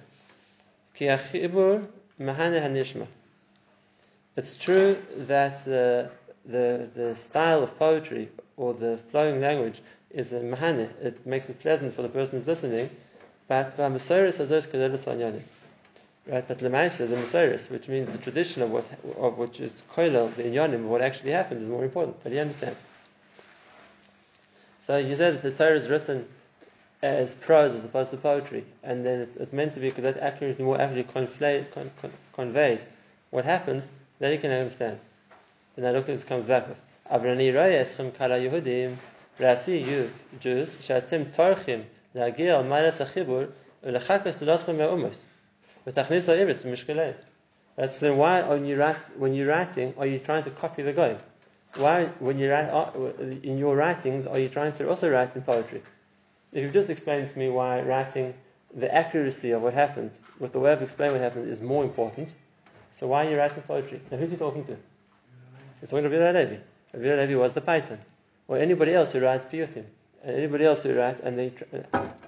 It's 4.35 4.57
true 4.57 4.97
that 5.17 5.59
uh, 5.67 6.09
the 6.45 6.89
the 6.95 7.15
style 7.15 7.63
of 7.63 7.77
poetry 7.79 8.29
or 8.57 8.73
the 8.73 8.97
flowing 9.11 9.41
language 9.41 9.81
is 10.09 10.33
a 10.33 10.41
mahane. 10.41 10.89
It 11.01 11.25
makes 11.25 11.49
it 11.49 11.59
pleasant 11.59 11.95
for 11.95 12.01
the 12.01 12.09
person 12.09 12.37
who's 12.37 12.47
listening. 12.47 12.89
But. 13.47 13.77
Right, 16.25 16.47
but 16.47 16.59
lemaisa, 16.59 17.09
the 17.09 17.17
Messiris, 17.17 17.69
which 17.69 17.89
means 17.89 18.11
the 18.13 18.17
tradition 18.17 18.61
of 18.61 18.71
what, 18.71 18.85
of 19.17 19.37
which 19.37 19.59
is 19.59 19.71
koilel, 19.93 20.33
the 20.35 20.43
inyanim, 20.43 20.83
what 20.83 21.01
actually 21.01 21.31
happened, 21.31 21.61
is 21.61 21.67
more 21.67 21.83
important. 21.83 22.23
But 22.23 22.31
he 22.31 22.39
understands. 22.39 22.79
So 24.81 24.97
you 24.97 25.15
said 25.17 25.35
that 25.35 25.43
the 25.43 25.51
Torah 25.51 25.75
is 25.75 25.89
written 25.89 26.25
as 27.01 27.33
prose 27.33 27.73
as 27.75 27.83
opposed 27.83 28.11
to 28.11 28.17
poetry, 28.17 28.63
and 28.83 29.05
then 29.05 29.19
it's, 29.19 29.35
it's 29.35 29.51
meant 29.51 29.73
to 29.73 29.81
be 29.81 29.89
because 29.89 30.05
that 30.05 30.17
accurately, 30.17 30.63
more 30.63 30.79
accurately 30.79 31.03
con, 31.03 31.27
con, 32.01 32.11
conveys 32.31 32.87
what 33.29 33.43
happened. 33.43 33.85
Then 34.19 34.31
you 34.31 34.39
can 34.39 34.51
understand. 34.51 34.99
And 35.75 35.85
now 35.85 35.91
look 35.91 36.03
at 36.03 36.13
this 36.15 36.23
comes 36.23 36.45
back 36.45 36.69
with 36.69 36.79
Avrani 37.11 37.51
Rayeschem 37.51 38.15
Kala 38.15 38.39
Yehudim 38.39 38.95
Rasi 39.39 39.85
you 39.85 40.09
Jews 40.39 40.75
Shatim 40.77 41.25
Tarchim 41.25 41.83
Lagil 42.15 42.63
Malas 42.63 43.05
Achibur 43.05 43.51
Ulachakos 43.85 44.41
Laschem 44.45 44.77
Me'umus. 44.77 45.19
But 45.85 45.95
that's 45.95 46.09
then 47.99 48.17
why 48.17 48.41
when 48.43 48.65
you 48.65 48.77
write 48.79 48.95
when 49.17 49.33
you're 49.33 49.47
writing 49.47 49.93
are 49.97 50.05
you 50.05 50.19
trying 50.19 50.43
to 50.43 50.51
copy 50.51 50.83
the 50.83 50.93
goy? 50.93 51.17
Why 51.75 52.05
when 52.19 52.37
you 52.37 52.51
write 52.51 52.69
uh, 52.69 52.91
in 53.43 53.57
your 53.57 53.75
writings 53.75 54.27
are 54.27 54.37
you 54.37 54.47
trying 54.49 54.73
to 54.73 54.89
also 54.89 55.11
write 55.11 55.35
in 55.35 55.41
poetry? 55.41 55.81
If 56.51 56.63
you've 56.63 56.73
just 56.73 56.89
explained 56.91 57.31
to 57.31 57.39
me 57.39 57.49
why 57.49 57.81
writing 57.81 58.35
the 58.75 58.93
accuracy 58.93 59.51
of 59.51 59.63
what 59.63 59.73
happened 59.73 60.11
with 60.39 60.53
the 60.53 60.59
way 60.59 60.71
of 60.71 60.81
explaining 60.81 61.15
what 61.15 61.23
happened 61.23 61.49
is 61.49 61.61
more 61.61 61.83
important, 61.83 62.33
so 62.91 63.07
why 63.07 63.25
are 63.25 63.29
you 63.31 63.37
writing 63.37 63.63
poetry? 63.63 64.01
Now 64.11 64.17
who's 64.17 64.31
he 64.31 64.37
talking 64.37 64.63
to? 64.65 64.77
He's 65.79 65.89
talking 65.89 66.09
to 66.09 66.09
Rabbi 66.09 66.39
Levi. 66.39 66.57
Rabbi 66.93 67.21
Levi 67.21 67.35
was 67.35 67.53
the 67.53 67.61
Paytan, 67.61 67.97
or 68.47 68.57
anybody 68.57 68.93
else 68.93 69.11
who 69.11 69.19
writes 69.19 69.45
piyutim, 69.45 69.85
and 70.23 70.35
anybody 70.37 70.65
else 70.65 70.83
who 70.83 70.95
writes 70.97 71.19
and 71.21 71.37
they 71.37 71.51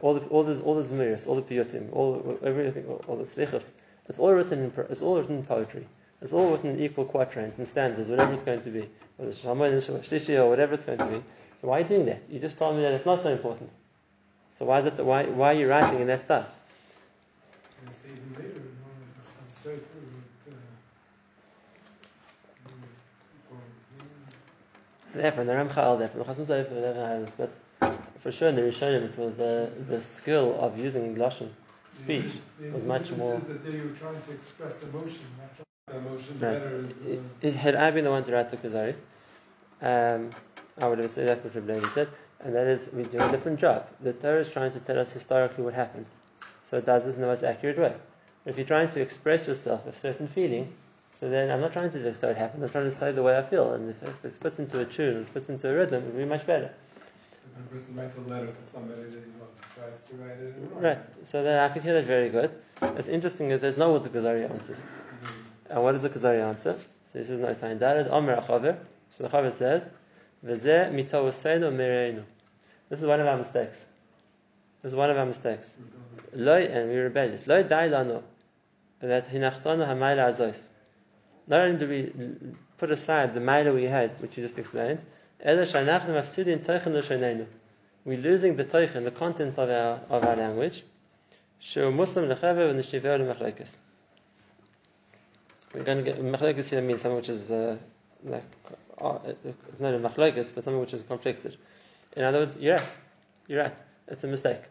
all 0.01 0.13
the 0.15 0.21
all 0.27 0.43
the 0.43 0.61
all 0.61 0.75
the 0.75 0.83
zmiris, 0.83 1.27
all 1.27 1.35
the 1.35 1.41
piyutim, 1.41 1.93
all 1.93 2.37
everything, 2.43 2.85
all, 2.87 3.01
all 3.07 3.15
the 3.15 3.23
slichas. 3.23 3.71
It's 4.07 4.19
all 4.19 4.31
written 4.31 4.59
in 4.59 4.73
it's 4.89 5.01
all 5.01 5.17
written 5.17 5.37
in 5.37 5.43
poetry. 5.43 5.87
It's 6.21 6.33
all 6.33 6.51
written 6.51 6.71
in 6.71 6.79
equal 6.79 7.05
quatrains 7.05 7.57
and 7.57 7.67
stanzas, 7.67 8.09
whatever 8.09 8.33
it's 8.33 8.43
going 8.43 8.61
to 8.61 8.69
be, 8.69 8.89
whether 9.17 9.31
it's 9.31 9.39
Shaman, 9.39 9.73
Shlishi, 9.73 10.37
or 10.39 10.49
whatever 10.49 10.73
it's 10.73 10.85
going 10.85 10.97
to 10.97 11.05
be. 11.07 11.23
So 11.61 11.67
why 11.67 11.77
are 11.77 11.81
you 11.81 11.87
doing 11.87 12.05
that? 12.05 12.21
You 12.29 12.39
just 12.39 12.57
told 12.57 12.75
me 12.75 12.83
that 12.83 12.93
it's 12.93 13.05
not 13.05 13.21
so 13.21 13.31
important. 13.31 13.69
So 14.51 14.65
why 14.65 14.79
is 14.79 14.85
it? 14.85 15.03
Why 15.03 15.25
why 15.25 15.55
are 15.55 15.57
you 15.59 15.69
writing 15.69 15.99
in 15.99 16.07
that 16.07 16.21
stuff? 16.21 16.47
And 17.81 17.89
it's 17.89 18.03
even 18.05 18.33
later, 18.35 18.59
you 18.59 18.75
know, 18.79 18.91
like 19.17 19.27
some 19.27 19.49
sefer 19.51 19.77
with, 19.77 20.47
uh, 20.47 20.55
with 23.51 23.61
his 23.77 23.87
name. 23.99 25.21
There 25.21 25.31
from 25.31 25.47
the 25.47 25.53
Ramchal, 25.53 25.99
there 25.99 26.07
from 26.07 26.19
the 26.19 26.25
Chasam 26.25 26.45
Sofer, 26.45 26.69
there 26.69 27.25
from 27.25 27.33
but 27.37 27.51
for 28.25 28.31
sure 28.31 28.49
in 28.49 28.55
the 28.55 28.63
Rishonim 28.63 29.03
it 29.03 29.15
was 29.19 29.35
the 29.35 29.69
the 29.87 30.01
skill 30.01 30.59
of 30.59 30.79
using 30.79 31.15
lashon 31.15 31.49
speech 31.91 32.31
The- 32.59 32.65
the 32.69 32.73
was 32.75 32.83
much 32.83 33.11
more. 33.11 33.35
is 33.37 33.43
that 33.43 33.63
there 33.63 33.73
you're 33.73 33.93
trying 34.03 34.19
to 34.19 34.31
express 34.31 34.81
emotion, 34.81 35.25
not 35.41 35.95
emotion. 35.95 36.39
Right. 36.39 36.57
Better 36.59 36.75
is 36.85 36.93
the. 36.95 37.13
It, 37.13 37.21
it, 37.49 37.53
had 37.53 37.75
I 37.75 37.91
been 37.91 38.03
the 38.05 38.09
one 38.09 38.23
to 38.23 38.31
write 38.33 38.49
the 38.49 38.57
Kuzari, 38.57 38.95
um, 39.91 40.31
I 40.81 40.87
would 40.87 40.97
have 40.97 41.11
said 41.11 41.27
that 41.27 41.43
what 41.45 41.67
Levi 41.67 41.87
said, 41.89 42.07
and 42.39 42.55
that 42.55 42.65
is 42.65 42.89
we 42.91 43.03
do 43.03 43.19
a 43.21 43.29
different 43.29 43.59
job. 43.59 43.85
The 44.01 44.13
Torah 44.13 44.39
is 44.39 44.49
trying 44.49 44.71
to 44.71 44.79
tell 44.79 44.97
us 44.97 45.13
historically 45.13 45.63
what 45.63 45.75
happened, 45.75 46.07
so 46.63 46.77
it 46.77 46.85
does 46.85 47.05
it 47.07 47.13
in 47.13 47.21
the 47.21 47.27
most 47.27 47.43
accurate 47.43 47.77
way. 47.77 47.93
But 48.43 48.49
if 48.51 48.57
you're 48.57 48.65
trying 48.75 48.89
to 48.89 49.01
express 49.01 49.45
yourself 49.47 49.85
a 49.85 49.95
certain 49.99 50.27
feeling, 50.27 50.73
so 51.13 51.29
then 51.29 51.51
I'm 51.51 51.61
not 51.61 51.73
trying 51.73 51.91
to 51.91 52.01
just 52.01 52.21
say 52.21 52.31
it 52.31 52.37
happened. 52.37 52.63
I'm 52.63 52.69
trying 52.71 52.85
to 52.85 52.97
say 53.01 53.11
the 53.11 53.21
way 53.21 53.37
I 53.37 53.43
feel, 53.43 53.73
and 53.73 53.91
if, 53.91 54.01
if 54.01 54.25
it 54.25 54.35
fits 54.35 54.57
into 54.57 54.79
a 54.79 54.85
tune, 54.85 55.17
it 55.21 55.29
fits 55.29 55.47
into 55.49 55.69
a 55.69 55.75
rhythm, 55.75 56.03
it 56.07 56.13
will 56.13 56.23
be 56.23 56.25
much 56.25 56.47
better. 56.47 56.71
A 57.57 57.73
person 57.73 57.95
writes 57.95 58.15
a 58.15 58.21
letter 58.21 58.47
to 58.47 58.63
somebody 58.63 59.01
that 59.01 59.11
he 59.11 59.17
loves, 59.39 59.59
tries 59.75 59.99
to 60.09 60.15
write 60.15 60.37
it 60.37 60.55
in 60.55 60.79
Right. 60.79 60.99
So 61.25 61.43
then 61.43 61.59
I 61.59 61.73
could 61.73 61.83
hear 61.83 61.93
that 61.93 62.05
very 62.05 62.29
good. 62.29 62.51
It's 62.81 63.07
interesting 63.07 63.49
that 63.49 63.61
there's 63.61 63.77
no 63.77 63.91
what 63.91 64.03
the 64.03 64.09
Kuzari 64.09 64.49
answers. 64.49 64.77
Mm-hmm. 64.77 65.71
And 65.71 65.83
what 65.83 65.93
does 65.93 66.03
the 66.03 66.09
Kuzari 66.09 66.41
answer? 66.43 66.77
So 67.11 67.19
he 67.19 67.25
says, 67.25 67.39
no, 67.39 67.53
sign 67.53 67.79
Dalet, 67.79 68.09
Omer 68.09 68.35
Achaver. 68.37 68.77
So 69.11 69.23
the 69.23 69.29
Chaver 69.29 69.51
says, 69.51 69.89
mireinu. 70.43 72.23
This 72.89 73.01
is 73.01 73.07
one 73.07 73.19
of 73.19 73.27
our 73.27 73.37
mistakes. 73.37 73.83
This 74.81 74.91
is 74.91 74.95
one 74.95 75.09
of 75.09 75.17
our 75.17 75.25
mistakes. 75.25 75.73
Loi, 76.33 76.65
and 76.65 76.89
we're 76.89 77.05
rebellious. 77.05 77.47
Loi 77.47 77.63
dai 77.63 77.89
lanu. 77.89 78.21
That 78.99 79.27
hinachtanu 79.27 79.87
hamayla 79.87 80.29
azois. 80.29 80.67
Not 81.47 81.61
only 81.61 81.77
do 81.77 81.87
we 81.87 82.11
put 82.77 82.91
aside 82.91 83.33
the 83.33 83.39
maila 83.39 83.73
we 83.73 83.83
had, 83.83 84.19
which 84.21 84.37
you 84.37 84.43
just 84.43 84.59
explained, 84.59 85.01
We're 88.05 88.17
losing 88.17 88.55
the 88.55 88.63
toichen, 88.63 89.03
the 89.03 89.11
content 89.11 89.57
of 89.57 89.69
our, 89.69 89.99
of 90.09 90.23
our 90.23 90.35
language. 90.35 90.83
We're 95.73 95.83
going 95.83 95.97
to 95.97 96.03
get 96.03 96.21
machlekes 96.21 96.69
here 96.69 96.81
means 96.81 97.01
something 97.01 97.17
which 97.17 97.29
is 97.29 97.51
uh, 97.51 97.77
like 98.23 98.43
uh, 99.01 99.19
not 99.79 99.93
a 99.93 99.97
machlekes, 99.97 100.53
but 100.53 100.63
something 100.63 100.79
which 100.79 100.93
is 100.93 101.01
conflicted. 101.01 101.57
In 102.15 102.23
other 102.23 102.39
words, 102.39 102.55
you're 102.57 102.75
right. 102.75 102.87
You're 103.47 103.63
right. 103.63 103.75
It's 104.07 104.23
a 104.23 104.27
mistake. 104.27 104.61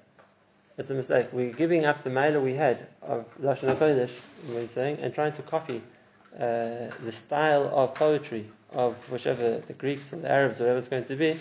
It's 0.78 0.90
a 0.90 0.94
mistake. 0.94 1.28
We're 1.32 1.52
giving 1.52 1.84
up 1.84 2.02
the 2.02 2.10
mailer 2.10 2.40
we 2.40 2.54
had 2.54 2.86
of 3.02 3.26
Lashon 3.40 3.76
HaKodesh, 3.76 4.18
we're 4.48 4.68
saying, 4.68 4.98
and 5.00 5.14
trying 5.14 5.32
to 5.32 5.42
copy 5.42 5.82
uh, 6.36 6.90
the 7.04 7.12
style 7.12 7.70
of 7.72 7.94
poetry 7.94 8.50
of 8.74 8.96
whichever 9.10 9.58
the 9.58 9.72
Greeks 9.72 10.12
or 10.12 10.16
the 10.16 10.30
Arabs, 10.30 10.58
whatever 10.60 10.78
it's 10.78 10.88
going 10.88 11.04
to 11.04 11.16
be. 11.16 11.36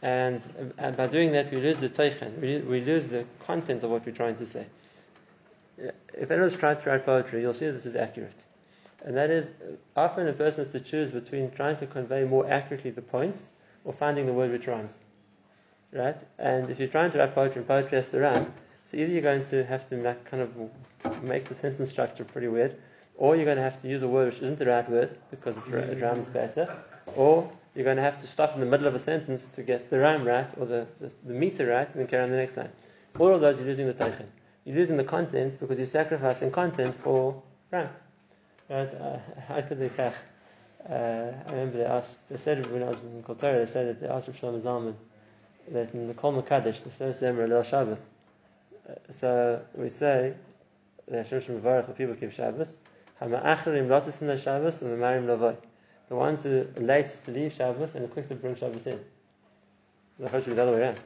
And, 0.00 0.40
and 0.78 0.96
by 0.96 1.08
doing 1.08 1.32
that, 1.32 1.50
we 1.50 1.58
lose 1.58 1.78
the 1.78 1.88
teichen, 1.88 2.40
we, 2.40 2.58
we 2.58 2.80
lose 2.80 3.08
the 3.08 3.24
content 3.40 3.82
of 3.82 3.90
what 3.90 4.06
we're 4.06 4.12
trying 4.12 4.36
to 4.36 4.46
say. 4.46 4.66
If 6.14 6.30
anyone's 6.30 6.56
tried 6.56 6.82
to 6.82 6.90
write 6.90 7.04
poetry, 7.04 7.40
you'll 7.40 7.54
see 7.54 7.66
that 7.66 7.72
this 7.72 7.86
is 7.86 7.96
accurate. 7.96 8.44
And 9.04 9.16
that 9.16 9.30
is, 9.30 9.54
often 9.96 10.26
a 10.26 10.32
person 10.32 10.64
has 10.64 10.72
to 10.72 10.80
choose 10.80 11.10
between 11.10 11.50
trying 11.50 11.76
to 11.76 11.86
convey 11.86 12.24
more 12.24 12.48
accurately 12.48 12.90
the 12.90 13.02
point 13.02 13.42
or 13.84 13.92
finding 13.92 14.26
the 14.26 14.32
word 14.32 14.50
which 14.50 14.66
rhymes. 14.66 14.94
Right? 15.92 16.20
And 16.38 16.70
if 16.70 16.78
you're 16.78 16.88
trying 16.88 17.10
to 17.12 17.18
write 17.18 17.34
poetry 17.34 17.60
and 17.60 17.68
poetry 17.68 17.96
has 17.96 18.08
to 18.08 18.20
rhyme, 18.20 18.52
so 18.84 18.96
either 18.96 19.12
you're 19.12 19.22
going 19.22 19.44
to 19.44 19.64
have 19.64 19.88
to 19.90 20.16
kind 20.24 20.42
of 20.42 21.22
make 21.22 21.44
the 21.44 21.54
sentence 21.54 21.90
structure 21.90 22.24
pretty 22.24 22.48
weird, 22.48 22.76
or 23.18 23.34
you're 23.34 23.44
going 23.44 23.56
to 23.56 23.62
have 23.62 23.82
to 23.82 23.88
use 23.88 24.02
a 24.02 24.08
word 24.08 24.32
which 24.32 24.40
isn't 24.40 24.58
the 24.58 24.66
right 24.66 24.88
word 24.88 25.18
because 25.30 25.58
it, 25.58 26.00
rhymes 26.00 26.26
better, 26.26 26.74
or 27.16 27.52
you're 27.74 27.84
going 27.84 27.96
to 27.96 28.02
have 28.02 28.20
to 28.20 28.26
stop 28.26 28.54
in 28.54 28.60
the 28.60 28.66
middle 28.66 28.86
of 28.86 28.94
a 28.94 28.98
sentence 28.98 29.46
to 29.48 29.62
get 29.62 29.90
the 29.90 29.98
rhyme 29.98 30.24
right 30.24 30.50
or 30.58 30.66
the, 30.66 30.86
the, 31.00 31.12
the 31.26 31.34
meter 31.34 31.66
right 31.66 31.88
and 31.88 32.00
then 32.00 32.06
carry 32.06 32.22
on 32.22 32.30
the 32.30 32.36
next 32.36 32.56
line. 32.56 32.70
All 33.18 33.34
of 33.34 33.40
those 33.40 33.58
you're 33.58 33.66
losing 33.66 33.88
the 33.88 33.94
teichen. 33.94 34.26
You're 34.64 34.76
losing 34.76 34.96
the 34.96 35.04
content 35.04 35.58
because 35.58 35.78
you're 35.78 35.86
sacrificing 35.86 36.52
content 36.52 36.94
for 36.94 37.42
rhyme. 37.70 37.88
Right? 38.70 38.94
Uh, 38.94 39.18
how 39.48 39.60
could 39.62 39.80
they 39.80 39.88
kach? 39.88 40.14
Uh, 40.88 41.32
I 41.46 41.50
remember 41.50 41.78
they 41.78 41.84
asked, 41.84 42.28
they 42.28 42.36
said 42.36 42.70
when 42.70 42.82
I 42.82 42.88
was 42.88 43.04
in 43.04 43.22
Kol 43.22 43.34
Torah, 43.34 43.58
they 43.58 43.66
said 43.66 43.88
that 43.88 44.00
they 44.00 44.06
asked 44.06 44.28
Rav 44.28 44.40
Shlomo 44.40 44.60
Zalman 44.60 44.94
that 45.72 45.92
in 45.92 46.06
the 46.06 46.14
Kol 46.14 46.40
Makadish, 46.40 46.82
the 46.84 46.90
first 46.90 47.22
Emer 47.22 47.46
Lel 47.48 47.62
Shabbos, 47.62 48.06
uh, 48.88 48.94
so 49.10 49.60
we 49.74 49.88
say 49.88 50.34
that 51.08 51.24
Hashem 51.24 51.40
Shem 51.40 51.60
Mevarach, 51.60 51.86
the 51.86 51.92
people 51.92 52.14
keep 52.14 52.32
Shabbos, 52.32 52.76
And 53.20 53.32
Lavoi. 53.32 55.56
The 56.08 56.14
ones 56.14 56.44
who 56.44 56.66
are 56.76 56.80
late 56.80 57.10
to 57.24 57.30
leave 57.30 57.52
Shabbos 57.52 57.94
and 57.94 58.04
are 58.04 58.08
quick 58.08 58.28
to 58.28 58.34
bring 58.34 58.56
Shabbos 58.56 58.86
in. 58.86 58.98
The 60.18 60.28
should 60.28 60.46
be 60.46 60.54
the 60.54 60.62
other 60.62 60.72
way 60.72 60.80
around. 60.80 60.98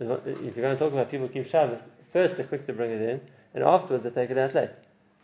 If 0.00 0.56
you're 0.56 0.66
going 0.66 0.70
to 0.70 0.76
talk 0.76 0.92
about 0.92 1.10
people 1.10 1.26
who 1.26 1.32
keep 1.32 1.46
Shabbos, 1.46 1.80
first 2.12 2.36
they're 2.36 2.46
quick 2.46 2.66
to 2.66 2.72
bring 2.72 2.90
it 2.90 3.02
in, 3.02 3.20
and 3.52 3.62
afterwards 3.62 4.04
they 4.04 4.10
take 4.10 4.30
it 4.30 4.38
out 4.38 4.54
late. 4.54 4.70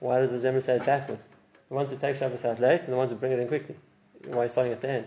Why 0.00 0.18
does 0.18 0.30
the 0.30 0.38
Zemra 0.38 0.62
say 0.62 0.76
it 0.76 0.84
backwards? 0.84 1.22
The 1.68 1.74
ones 1.74 1.90
who 1.90 1.96
take 1.96 2.16
Shabbos 2.16 2.44
out 2.44 2.60
late 2.60 2.82
and 2.82 2.92
the 2.92 2.96
ones 2.96 3.10
who 3.10 3.16
bring 3.16 3.32
it 3.32 3.38
in 3.38 3.48
quickly. 3.48 3.76
Why 4.26 4.44
are 4.44 4.48
starting 4.48 4.72
at 4.72 4.80
the 4.80 4.88
end? 4.88 5.06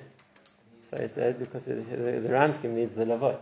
So 0.84 1.02
he 1.02 1.08
said 1.08 1.40
because 1.40 1.66
the, 1.66 1.76
the, 1.76 2.20
the 2.20 2.30
Ramskim 2.30 2.72
needs 2.72 2.96
the 2.96 3.06
Lavoy. 3.06 3.38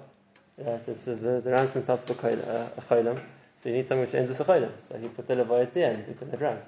Right? 0.58 0.67
Uh, 0.67 0.78
this 0.86 1.08
is 1.08 1.21
the, 1.21 1.41
the 1.41 1.50
Ramskim 1.50 1.82
starts 1.82 2.08
with 2.08 2.24
uh, 2.24 2.67
a 2.78 2.82
cholam, 2.82 3.21
so 3.56 3.69
you 3.69 3.76
need 3.76 3.86
something 3.86 4.06
which 4.06 4.13
ends 4.13 4.30
with 4.30 4.39
a 4.39 4.43
cholam. 4.43 4.71
So 4.82 4.97
he 4.97 5.08
put 5.08 5.28
the 5.28 5.36
Lavoy 5.36 5.63
at 5.63 5.74
the 5.74 5.86
end 5.86 6.06
because 6.08 6.34
it 6.34 6.39
rams. 6.39 6.63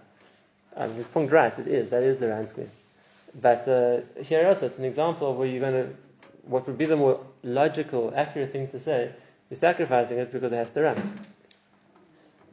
Um, 0.76 0.94
his 0.96 1.06
point 1.06 1.32
right, 1.32 1.58
it 1.58 1.68
is, 1.68 1.90
that 1.92 2.04
is 2.04 2.18
the 2.18 2.28
Ramskim. 2.28 2.68
But 3.40 3.68
uh, 3.68 4.02
here 4.24 4.48
also, 4.48 4.68
it's 4.68 4.80
an 4.80 4.86
example 4.86 5.32
of 5.32 5.38
where 5.38 5.48
you're 5.48 5.60
going 5.60 5.88
to, 5.88 5.96
what 6.44 6.68
would 6.68 6.78
be 6.78 6.86
the 6.86 6.98
more 6.98 7.20
logical, 7.44 8.14
accurate 8.16 8.52
thing 8.52 8.68
to 8.70 8.80
say, 8.80 9.12
you're 9.50 9.58
sacrificing 9.58 10.18
it 10.20 10.32
because 10.32 10.52
it 10.52 10.56
has 10.56 10.72
to 10.72 10.82
run. 10.82 11.20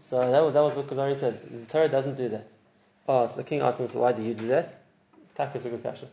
So 0.00 0.30
that 0.30 0.42
was, 0.42 0.54
that 0.54 0.60
was 0.60 0.74
what 0.74 0.86
Kuzari 0.86 1.16
said. 1.16 1.40
The 1.50 1.64
Torah 1.66 1.88
doesn't 1.88 2.16
do 2.16 2.28
that. 2.30 2.46
Oh, 3.08 3.26
so 3.26 3.36
the 3.36 3.44
king 3.44 3.60
asked 3.60 3.80
him, 3.80 3.88
so 3.88 4.00
why 4.00 4.12
do 4.12 4.22
you 4.22 4.34
do 4.34 4.48
that? 4.48 4.74
Is 5.54 5.64
a 5.64 5.70
good 5.70 5.80
question. 5.80 6.08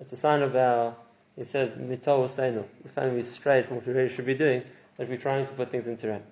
It's 0.00 0.12
a 0.12 0.16
sign 0.16 0.42
of 0.42 0.56
our, 0.56 0.96
he 1.36 1.44
says, 1.44 1.74
mitol 1.74 2.26
seinu. 2.28 2.64
The 2.82 2.88
fact 2.88 3.12
we 3.12 3.22
strayed 3.22 3.66
from 3.66 3.76
what 3.76 3.86
we 3.86 3.92
really 3.92 4.08
should 4.08 4.26
be 4.26 4.34
doing, 4.34 4.64
that 4.96 5.08
we're 5.08 5.16
trying 5.16 5.46
to 5.46 5.52
put 5.52 5.70
things 5.70 5.86
into 5.86 6.08
ram. 6.08 6.22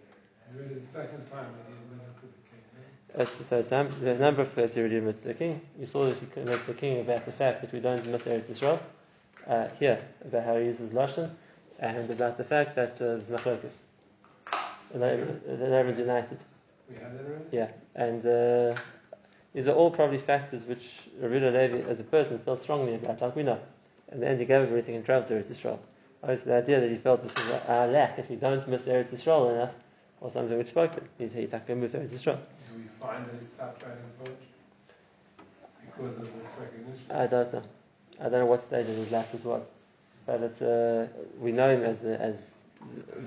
It's 0.43 0.53
really 0.53 0.75
the 0.75 0.85
second 0.85 1.25
time 1.31 1.47
that 1.55 1.67
he 1.69 1.75
admitted 1.75 2.17
to 2.17 2.23
the 2.23 2.43
king. 2.51 2.63
right? 2.75 3.06
That's 3.17 3.37
the 3.37 3.45
third 3.45 3.69
time. 3.69 3.89
The 4.03 4.15
number 4.15 4.43
of 4.43 4.49
first 4.49 4.75
he 4.75 4.81
already 4.81 4.99
admitted 4.99 5.23
to 5.23 5.29
the 5.29 5.35
king. 5.35 5.63
You 5.81 5.87
saw 5.87 6.05
that 6.05 6.19
he 6.19 6.41
admitted 6.41 6.61
to 6.61 6.67
the 6.67 6.75
king 6.75 7.01
about 7.01 7.25
the 7.25 7.33
fact 7.33 7.63
that 7.63 7.73
we 7.73 7.81
don't 7.81 8.05
miss 8.07 8.23
Eretz 8.25 8.51
Yisrael. 8.51 8.79
Uh, 9.47 9.69
here, 9.79 9.99
about 10.23 10.45
how 10.45 10.57
he 10.57 10.67
uses 10.67 10.91
Lashon, 10.91 11.31
and 11.79 12.13
about 12.13 12.37
the 12.37 12.45
fact 12.45 12.77
that 12.77 13.01
uh, 13.01 13.17
there's 13.17 13.31
machlokas. 13.31 13.77
And 14.93 15.03
that 15.03 15.47
that 15.47 15.73
everyone's 15.73 15.99
united. 15.99 16.39
We 16.91 16.97
had 16.97 17.19
that 17.19 17.25
already? 17.25 17.45
Yeah, 17.53 17.69
and 17.95 18.27
uh, 18.27 18.79
these 19.55 19.69
are 19.69 19.75
all 19.75 19.91
probably 19.91 20.19
factors 20.19 20.67
which 20.67 20.87
Ravina 21.19 21.53
Levi, 21.53 21.89
as 21.89 22.01
a 22.01 22.05
person, 22.05 22.39
felt 22.41 22.61
strongly 22.61 22.97
about, 22.97 23.23
like 23.23 23.35
we 23.35 23.45
know. 23.45 23.61
The 24.13 24.29
end, 24.29 24.41
he 24.41 24.45
gave 24.47 24.63
up 24.63 24.69
everything 24.69 24.97
and 24.97 25.05
traveled 25.05 25.29
to 25.29 25.35
Eretz 25.35 25.51
Yisrael. 25.51 25.79
Obviously, 26.23 26.53
the 26.53 26.59
idea 26.59 26.81
that 26.81 26.91
he 26.91 26.99
felt 26.99 27.23
this 27.23 27.35
was 27.35 27.61
a 27.67 27.87
lack 27.87 28.19
if 28.19 28.29
you 28.29 28.37
don't 28.37 28.69
miss 28.69 28.83
Eretz 28.83 29.11
Yisrael 29.11 29.53
enough, 29.53 29.73
or 30.21 30.31
something 30.31 30.59
which 30.59 30.69
spoke 30.69 30.93
to 30.93 31.01
him. 31.01 31.09
He, 31.19 31.41
he 31.41 31.47
took 31.47 31.67
move 31.71 31.93
to 31.93 31.99
Eretz 31.99 32.09
Yisrael. 32.09 32.39
Do 32.99 33.05
we 33.05 33.09
find 33.09 33.27
that 33.27 33.35
he 33.35 33.45
stopped 33.45 33.83
writing 33.83 33.99
poetry? 34.19 34.37
Because 35.85 36.19
of 36.19 36.39
this 36.39 36.55
recognition? 36.61 37.11
I 37.11 37.27
don't 37.27 37.53
know. 37.53 37.63
I 38.21 38.23
don't 38.25 38.33
know 38.41 38.47
what 38.47 38.63
stage 38.63 38.89
of 38.89 38.97
his 38.97 39.11
life 39.11 39.33
this 39.33 39.45
was, 39.45 39.65
but 40.27 40.43
it's 40.43 40.63
uh, 40.63 41.07
we 41.39 41.53
know 41.53 41.69
him 41.69 41.83
as 41.83 41.99
the 42.01 42.21
as 42.21 42.63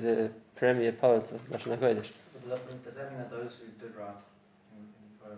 the 0.02 0.32
premier 0.56 0.92
poet 0.92 1.32
of 1.32 1.50
Lashon 1.50 1.78
Hakodesh. 1.78 2.10
Does 2.50 2.96
that 2.96 3.12
mean 3.12 3.20
that 3.20 3.30
those 3.30 3.56
who 3.56 3.68
did 3.86 3.96
write 3.96 4.10
in, 4.74 4.82
in 4.82 5.20
poem 5.24 5.38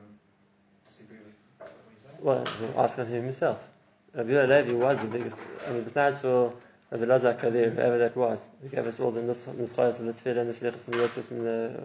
disagree 0.87 1.17
with 1.17 1.35
what 1.59 1.69
you 1.69 1.97
say? 2.07 2.15
Well, 2.21 2.47
we'll 2.61 2.83
ask 2.83 2.97
on 2.99 3.07
him 3.07 3.23
himself. 3.23 3.67
Rabbi 4.13 4.29
Yehuda 4.31 4.65
Levi 4.67 4.73
was 4.73 5.01
the 5.01 5.07
biggest. 5.07 5.39
I 5.67 5.71
mean, 5.71 5.83
besides 5.83 6.19
for 6.19 6.53
Rabbi 6.91 7.05
Lazar 7.05 7.33
Kalir, 7.33 7.73
whoever 7.73 7.97
that 7.97 8.15
was, 8.15 8.49
he 8.61 8.69
gave 8.69 8.85
us 8.85 8.99
all 8.99 9.11
the 9.11 9.21
nus- 9.21 9.45
nuschayos 9.45 9.99
and 9.99 10.09
the 10.09 10.13
tefillah 10.13 10.41
and 10.41 10.49
the 10.49 10.53
slichas 10.53 10.87
and 10.87 10.95
the 10.95 10.99
yotzos 10.99 11.31
and 11.31 11.41
the, 11.45 11.83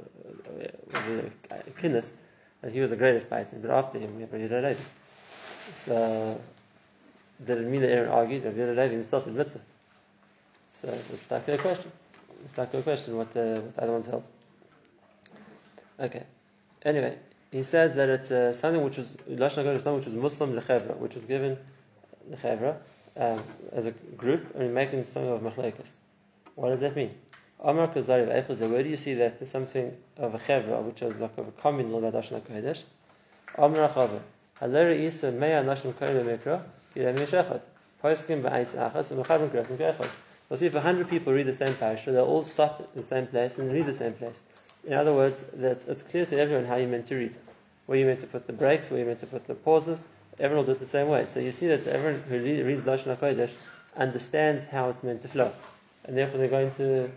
uh, 1.51 1.57
the 1.65 1.71
kinnis, 1.73 2.13
and 2.63 2.73
he 2.73 2.81
was 2.81 2.91
the 2.91 2.97
greatest 2.97 3.29
Baitin. 3.31 3.63
But 3.63 3.71
after 3.71 3.99
him, 3.99 4.17
we 4.17 4.23
have 4.23 4.33
Rabbi 4.33 4.55
Levi. 4.55 4.81
So, 5.73 6.41
mean 7.49 7.81
that 7.81 7.91
Aaron 7.91 8.11
argued? 8.11 8.45
Rabbi 8.45 8.65
Levi 8.65 8.89
himself 8.89 9.27
admits 9.27 9.57
it. 9.57 9.63
So, 10.73 10.89
it's 10.89 11.23
stuck 11.23 11.49
a 11.49 11.59
question. 11.59 11.93
It's 12.45 12.53
stuck 12.53 12.75
a 12.75 12.83
question 12.83 13.17
what 13.17 13.33
the, 13.33 13.63
what 13.63 13.77
the 13.77 13.83
other 13.83 13.93
ones 13.93 14.07
held. 14.07 14.27
Okay. 15.99 16.25
Anyway, 16.85 17.19
he 17.51 17.63
says 17.63 17.95
that 17.97 18.09
it's 18.09 18.31
uh, 18.31 18.53
something 18.53 18.83
which 18.83 18.99
was 18.99 19.07
Lashon 19.29 19.65
HaKodesh 19.65 19.83
something 19.83 19.97
which 19.97 20.07
was 20.07 20.15
Muslim 20.15 20.53
lechevra, 20.53 20.97
which 20.97 21.15
was 21.15 21.25
given 21.25 21.57
lechevra 22.31 22.77
um, 23.17 23.43
as 23.73 23.87
a 23.87 23.93
group, 24.17 24.55
and 24.55 24.75
making 24.75 25.05
something 25.07 25.33
of 25.33 25.41
machlekes. 25.41 25.93
What 26.55 26.69
does 26.69 26.81
that 26.81 26.95
mean? 26.95 27.15
Amar 27.61 27.89
Kuzari 27.89 28.27
v'Eichel 28.27 28.71
Where 28.71 28.83
do 28.83 28.89
you 28.89 28.97
see 28.97 29.15
that 29.15 29.39
there's 29.39 29.51
something 29.51 29.97
of 30.17 30.35
a 30.35 30.39
chevra, 30.39 30.83
which 30.83 31.03
is 31.03 31.19
like 31.19 31.37
of 31.39 31.49
a 31.49 31.53
communal 31.53 31.99
about 31.99 32.23
Lashon 32.23 32.41
HaKodesh? 32.41 32.83
Amar 33.57 33.89
Achavar 33.89 34.21
Halera 34.61 34.99
Isa 34.99 35.33
Meya 35.33 35.65
Lashon 35.65 35.93
Kodesh 35.95 36.39
Mikra 36.39 36.63
Yidem 36.95 37.17
Yeshachad 37.17 37.61
Poskim 38.03 38.43
ba'Eis 38.43 38.75
Achas 38.77 39.13
u'Mechavim 39.13 39.51
Krasim 39.51 39.77
Ke'echad. 39.77 40.09
We'll 40.49 40.59
see 40.59 40.67
if 40.67 40.75
a 40.75 40.81
hundred 40.81 41.09
people 41.09 41.33
read 41.33 41.47
the 41.47 41.55
same 41.55 41.75
parasha, 41.75 42.13
they'll 42.13 42.25
all 42.25 42.45
stop 42.45 42.81
in 42.81 43.01
the 43.01 43.07
same 43.07 43.27
place 43.27 43.59
and 43.59 43.73
read 43.73 43.87
the 43.87 43.95
same 43.95 44.13
place. 44.13 44.45
In 44.87 44.93
other 44.93 45.13
words, 45.13 45.45
it's 45.59 46.03
clear 46.05 46.25
to 46.27 46.39
everyone 46.39 46.67
how 46.67 46.77
you're 46.77 46.89
meant 46.89 47.07
to 47.07 47.17
read. 47.17 47.35
Where 47.87 47.99
you're 47.99 48.07
meant 48.07 48.21
to 48.21 48.29
put 48.29 48.47
the 48.47 48.53
breaks, 48.53 48.89
where 48.89 48.99
you're 48.99 49.09
meant 49.09 49.21
to 49.21 49.27
put 49.27 49.47
the 49.49 49.55
pauses, 49.57 50.03
everyone 50.39 50.67
will 50.67 50.75
do 50.75 50.77
it 50.77 50.81
the 50.81 50.87
same 50.87 51.09
way. 51.09 51.27
So 51.27 51.41
you 51.41 51.51
see 51.51 51.67
that 51.69 51.87
everyone 51.89 52.23
who 52.29 52.39
reads 52.39 52.85
Lashon 52.85 53.17
HaKodesh 53.17 53.53
understands 53.97 54.67
how 54.67 54.91
it's 54.91 55.03
meant 55.03 55.23
to 55.23 55.29
flow. 55.29 55.51
And 56.05 56.17
therefore 56.17 56.39
they're 56.39 56.49
going 56.49 56.71
to, 56.73 57.11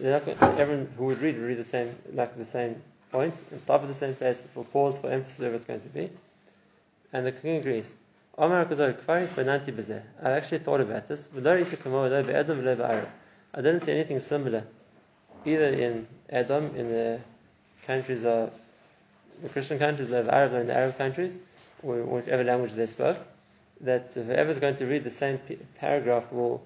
not 0.00 0.26
everyone 0.58 0.88
who 0.96 1.06
would 1.06 1.20
read 1.20 1.36
would 1.36 1.46
read 1.46 1.58
the 1.58 1.64
same, 1.64 1.94
like 2.12 2.36
the 2.36 2.44
same 2.44 2.82
point, 3.12 3.34
and 3.50 3.60
stop 3.60 3.82
at 3.82 3.88
the 3.88 3.94
same 3.94 4.14
place 4.14 4.40
for 4.54 4.64
pause, 4.64 4.98
for 4.98 5.10
emphasis, 5.10 5.38
whatever 5.38 5.56
it's 5.56 5.64
going 5.64 5.80
to 5.80 5.88
be. 5.88 6.10
And 7.12 7.26
the 7.26 7.32
king 7.32 7.56
agrees. 7.56 7.94
Oh, 8.38 8.48
Kfaris 8.48 9.32
Bananti 9.32 9.72
Bazeh. 9.72 10.02
I 10.22 10.30
actually 10.30 10.58
thought 10.58 10.80
about 10.80 11.08
this. 11.08 11.28
I 13.52 13.60
didn't 13.60 13.80
see 13.80 13.92
anything 13.92 14.20
similar, 14.20 14.64
either 15.44 15.72
in 15.72 16.06
Edom, 16.28 16.74
in 16.76 16.88
the 16.88 17.20
countries 17.86 18.24
of 18.24 18.52
the 19.42 19.48
Christian 19.48 19.78
countries, 19.78 20.08
the 20.08 20.32
Arab, 20.32 20.52
the 20.66 20.74
Arab 20.74 20.96
countries, 20.96 21.36
or 21.82 21.96
whichever 22.02 22.44
language 22.44 22.72
they 22.72 22.86
spoke, 22.86 23.18
that 23.80 24.12
whoever's 24.14 24.58
going 24.58 24.76
to 24.76 24.86
read 24.86 25.04
the 25.04 25.10
same 25.10 25.40
paragraph 25.78 26.30
will 26.32 26.62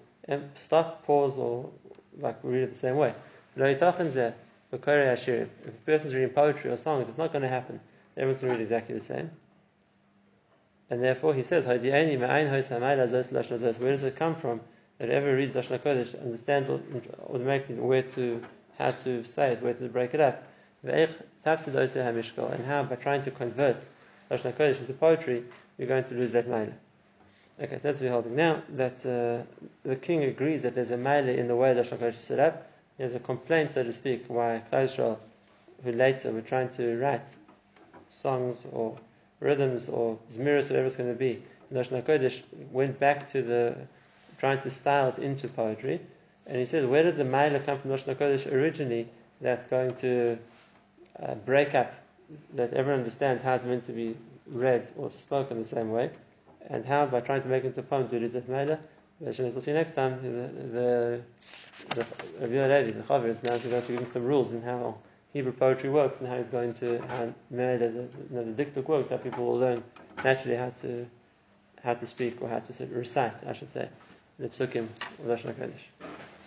stop, 0.56 1.04
pause, 1.06 1.36
or 1.36 1.70
like 2.18 2.38
read 2.42 2.62
it 2.62 2.72
the 2.72 2.78
same 2.78 2.96
way. 2.96 3.14
If 3.56 3.82
a 4.72 4.76
person's 5.86 6.14
reading 6.14 6.30
poetry 6.30 6.70
or 6.70 6.76
songs, 6.76 7.08
it's 7.08 7.18
not 7.18 7.32
going 7.32 7.42
to 7.42 7.48
happen. 7.48 7.80
Everyone's 8.16 8.40
going 8.40 8.52
to 8.52 8.58
read 8.58 8.64
exactly 8.64 8.94
the 8.94 9.00
same. 9.00 9.30
And 10.90 11.02
therefore, 11.02 11.34
he 11.34 11.42
says. 11.42 11.66
Where 11.66 11.78
does 11.78 12.02
it 14.02 14.16
come 14.16 14.34
from? 14.34 14.60
That 14.98 15.08
whoever 15.08 15.34
reads 15.34 15.54
Lashon 15.54 15.78
Hakodesh 15.78 16.20
understands 16.20 16.68
au- 16.70 16.80
automatically 17.28 17.76
where 17.76 18.02
to, 18.02 18.42
how 18.78 18.90
to 18.90 19.24
say 19.24 19.52
it, 19.52 19.62
where 19.62 19.74
to 19.74 19.88
break 19.88 20.14
it 20.14 20.20
up. 20.20 20.42
And 20.82 21.08
how, 22.66 22.82
by 22.84 22.96
trying 22.96 23.22
to 23.22 23.30
convert 23.30 23.76
Lashon 24.30 24.52
Hakodesh 24.52 24.80
into 24.80 24.92
poetry, 24.92 25.44
you're 25.78 25.88
going 25.88 26.04
to 26.04 26.14
lose 26.14 26.32
that 26.32 26.46
mayla. 26.46 26.74
Okay, 27.60 27.76
so 27.76 27.80
that's 27.82 28.00
what 28.00 28.06
we're 28.06 28.12
holding. 28.12 28.34
Now, 28.34 28.62
that 28.70 29.06
uh, 29.06 29.44
the 29.88 29.94
king 29.94 30.24
agrees 30.24 30.62
that 30.62 30.74
there's 30.74 30.90
a 30.90 30.96
mayla 30.96 31.36
in 31.36 31.46
the 31.46 31.54
way 31.54 31.72
that 31.72 31.86
is 31.86 32.16
set 32.16 32.40
up. 32.40 32.68
There's 32.98 33.14
a 33.14 33.20
complaint, 33.20 33.70
so 33.70 33.84
to 33.84 33.92
speak, 33.92 34.24
why 34.26 34.60
Klal 34.72 34.86
Yisrael, 34.86 35.18
who 35.84 35.92
later 35.92 36.32
were 36.32 36.40
trying 36.40 36.68
to 36.70 36.98
write 36.98 37.26
songs 38.10 38.66
or 38.72 38.96
rhythms 39.38 39.88
or 39.88 40.18
zmiris, 40.32 40.64
whatever 40.64 40.86
it's 40.86 40.96
going 40.96 41.12
to 41.12 41.18
be, 41.18 41.44
Lashon 41.72 42.02
HaKodesh 42.02 42.42
went 42.72 42.98
back 42.98 43.30
to 43.30 43.42
the 43.42 43.76
trying 44.38 44.60
to 44.62 44.70
style 44.70 45.10
it 45.10 45.18
into 45.18 45.46
poetry. 45.46 46.00
And 46.46 46.58
he 46.58 46.66
says, 46.66 46.84
where 46.86 47.04
did 47.04 47.16
the 47.16 47.24
Maila 47.24 47.64
come 47.64 47.78
from 47.78 47.92
Lashon 47.92 48.16
HaKodesh 48.16 48.52
originally 48.52 49.08
that's 49.40 49.68
going 49.68 49.92
to 49.98 50.38
uh, 51.22 51.34
break 51.36 51.76
up, 51.76 51.94
that 52.54 52.72
everyone 52.72 52.98
understands 52.98 53.44
how 53.44 53.54
it's 53.54 53.64
meant 53.64 53.84
to 53.84 53.92
be 53.92 54.16
read 54.48 54.88
or 54.96 55.10
spoken 55.10 55.60
the 55.60 55.68
same 55.68 55.92
way, 55.92 56.10
and 56.68 56.84
how 56.84 57.06
by 57.06 57.20
trying 57.20 57.42
to 57.42 57.48
make 57.48 57.64
into 57.64 57.80
a 57.80 57.82
poem 57.82 58.08
to 58.08 58.18
that 58.28 58.48
Maila. 58.48 58.78
We'll 59.20 59.60
see 59.60 59.72
next 59.72 59.94
time. 59.94 60.20
The, 60.22 61.22
the, 61.94 62.06
the 62.40 62.46
Levi, 62.46 62.94
the 62.94 63.02
Chaver, 63.02 63.26
is 63.26 63.42
now 63.42 63.56
going 63.58 63.82
to 63.82 63.92
give 63.92 64.00
him 64.00 64.10
some 64.10 64.24
rules 64.24 64.52
in 64.52 64.62
how 64.62 64.98
Hebrew 65.32 65.52
poetry 65.52 65.90
works 65.90 66.20
and 66.20 66.28
how 66.28 66.36
he's 66.36 66.48
going 66.48 66.72
to 66.74 66.98
how 67.08 67.32
Maila, 67.52 67.78
the, 67.78 67.86
you 67.88 68.54
the 68.54 68.64
dictic 68.64 68.86
works, 68.88 69.10
how 69.10 69.18
people 69.18 69.46
will 69.46 69.58
learn 69.58 69.82
naturally 70.22 70.56
how 70.56 70.70
to 70.70 71.06
how 71.82 71.94
to 71.94 72.06
speak 72.06 72.40
or 72.40 72.48
how 72.48 72.60
to 72.60 72.86
recite, 72.86 73.46
I 73.46 73.52
should 73.52 73.70
say, 73.70 73.88
the 74.38 74.48
psukim 74.48 74.84
of 74.84 75.26
Lashon 75.26 75.54
HaKodesh. 75.54 76.13